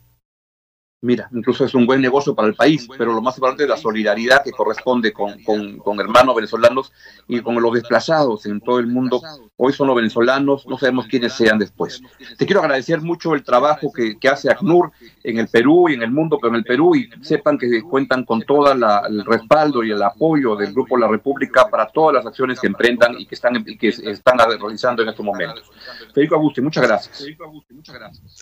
mira, 1.01 1.29
incluso 1.33 1.65
es 1.65 1.75
un 1.75 1.87
buen 1.87 2.01
negocio 2.01 2.35
para 2.35 2.49
el 2.49 2.55
país, 2.55 2.89
pero 2.97 3.13
lo 3.13 3.23
más 3.23 3.37
importante 3.37 3.65
es 3.65 3.69
la 3.69 3.77
solidaridad 3.77 4.43
que 4.43 4.51
corresponde 4.51 5.13
con, 5.13 5.43
con, 5.43 6.01
hermanos 6.01 6.35
venezolanos 6.35 6.93
y 7.27 7.41
con 7.41 7.61
los 7.61 7.73
desplazados 7.73 8.47
en 8.47 8.61
todo 8.61 8.79
el 8.79 8.87
mundo. 8.87 9.21
Hoy 9.57 9.73
son 9.73 9.87
los 9.87 9.97
venezolanos, 9.97 10.67
no 10.67 10.79
sabemos 10.79 11.07
quiénes 11.07 11.33
sean 11.35 11.59
después. 11.59 12.01
Te 12.37 12.47
quiero 12.47 12.61
agradecer 12.61 13.01
mucho 13.01 13.35
el 13.35 13.45
trabajo 13.45 13.93
que, 13.93 14.19
que 14.19 14.29
hace 14.29 14.51
ACNUR 14.51 14.91
en 15.23 15.39
el 15.39 15.49
Perú 15.49 15.89
y 15.89 15.95
en 15.95 16.03
el 16.03 16.11
mundo, 16.11 16.39
pero 16.41 16.55
en 16.55 16.57
el 16.57 16.65
Perú, 16.65 16.97
y 16.97 17.09
sepan 17.23 17.59
que 17.59 17.83
cuentan 17.83 18.25
con 18.25 18.43
todo 18.43 18.73
el 18.73 19.25
respaldo 19.25 19.85
y 19.85 19.91
el 19.93 20.03
apoyo 20.03 20.57
del 20.57 20.73
Grupo 20.73 20.97
La 20.97 21.09
República 21.09 21.69
para 21.69 21.87
todas 21.87 22.15
las 22.15 22.27
acciones 22.27 22.61
que 22.61 22.67
emprendan 22.67 23.15
y 23.19 23.27
que 23.27 23.35
están, 23.35 23.65
que 23.65 23.89
están 23.89 24.39
realizando 24.39 25.03
en 25.03 25.11
estos 25.11 25.25
momentos. 25.25 25.71
Federico 26.13 26.35
Augusto, 26.37 26.63
muchas 26.63 26.87
gracias. 26.87 27.25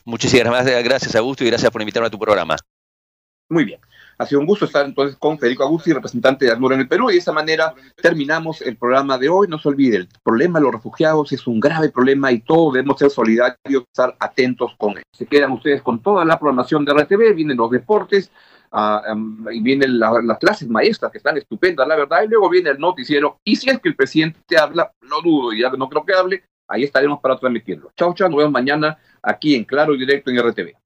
Muchísimas 0.04 0.64
gracias, 0.64 1.14
Augusto, 1.16 1.44
y 1.44 1.48
gracias 1.48 1.70
por 1.70 1.82
invitarme 1.82 2.06
a 2.06 2.10
tu 2.10 2.18
programa. 2.18 2.45
Muy 3.48 3.64
bien. 3.64 3.80
Ha 4.18 4.26
sido 4.26 4.40
un 4.40 4.46
gusto 4.46 4.64
estar 4.64 4.84
entonces 4.86 5.16
con 5.18 5.38
Federico 5.38 5.62
Agusti, 5.62 5.92
representante 5.92 6.46
de 6.46 6.52
ACNUR 6.52 6.72
en 6.72 6.80
el 6.80 6.88
Perú, 6.88 7.10
y 7.10 7.14
de 7.14 7.18
esa 7.18 7.32
manera 7.32 7.74
terminamos 8.00 8.62
el 8.62 8.76
programa 8.76 9.18
de 9.18 9.28
hoy. 9.28 9.46
No 9.46 9.58
se 9.58 9.68
olvide, 9.68 9.98
el 9.98 10.08
problema 10.22 10.58
de 10.58 10.64
los 10.64 10.74
refugiados 10.74 11.32
es 11.32 11.46
un 11.46 11.60
grave 11.60 11.90
problema 11.90 12.32
y 12.32 12.40
todos 12.40 12.74
debemos 12.74 12.98
ser 12.98 13.10
solidarios 13.10 13.58
y 13.68 13.76
estar 13.76 14.16
atentos 14.18 14.72
con 14.78 14.96
él. 14.96 15.02
Se 15.12 15.26
quedan 15.26 15.52
ustedes 15.52 15.82
con 15.82 16.02
toda 16.02 16.24
la 16.24 16.38
programación 16.38 16.84
de 16.84 16.94
RTV, 16.94 17.34
vienen 17.34 17.58
los 17.58 17.70
deportes, 17.70 18.32
uh, 18.72 19.50
y 19.50 19.60
vienen 19.60 19.98
la, 19.98 20.20
las 20.22 20.38
clases 20.38 20.68
maestras 20.68 21.12
que 21.12 21.18
están 21.18 21.36
estupendas, 21.36 21.86
la 21.86 21.96
verdad, 21.96 22.22
y 22.24 22.28
luego 22.28 22.48
viene 22.48 22.70
el 22.70 22.78
noticiero. 22.78 23.38
Y 23.44 23.56
si 23.56 23.68
es 23.68 23.78
que 23.80 23.90
el 23.90 23.96
presidente 23.96 24.58
habla, 24.58 24.90
no 25.02 25.20
dudo, 25.22 25.52
y 25.52 25.60
ya 25.60 25.70
no 25.70 25.88
creo 25.90 26.04
que 26.04 26.14
hable, 26.14 26.42
ahí 26.68 26.84
estaremos 26.84 27.20
para 27.20 27.38
transmitirlo. 27.38 27.92
Chao, 27.96 28.14
chao, 28.14 28.28
nos 28.28 28.38
vemos 28.38 28.52
mañana 28.52 28.98
aquí 29.22 29.54
en 29.54 29.64
Claro 29.64 29.94
y 29.94 29.98
Directo 29.98 30.30
en 30.30 30.38
RTV. 30.38 30.85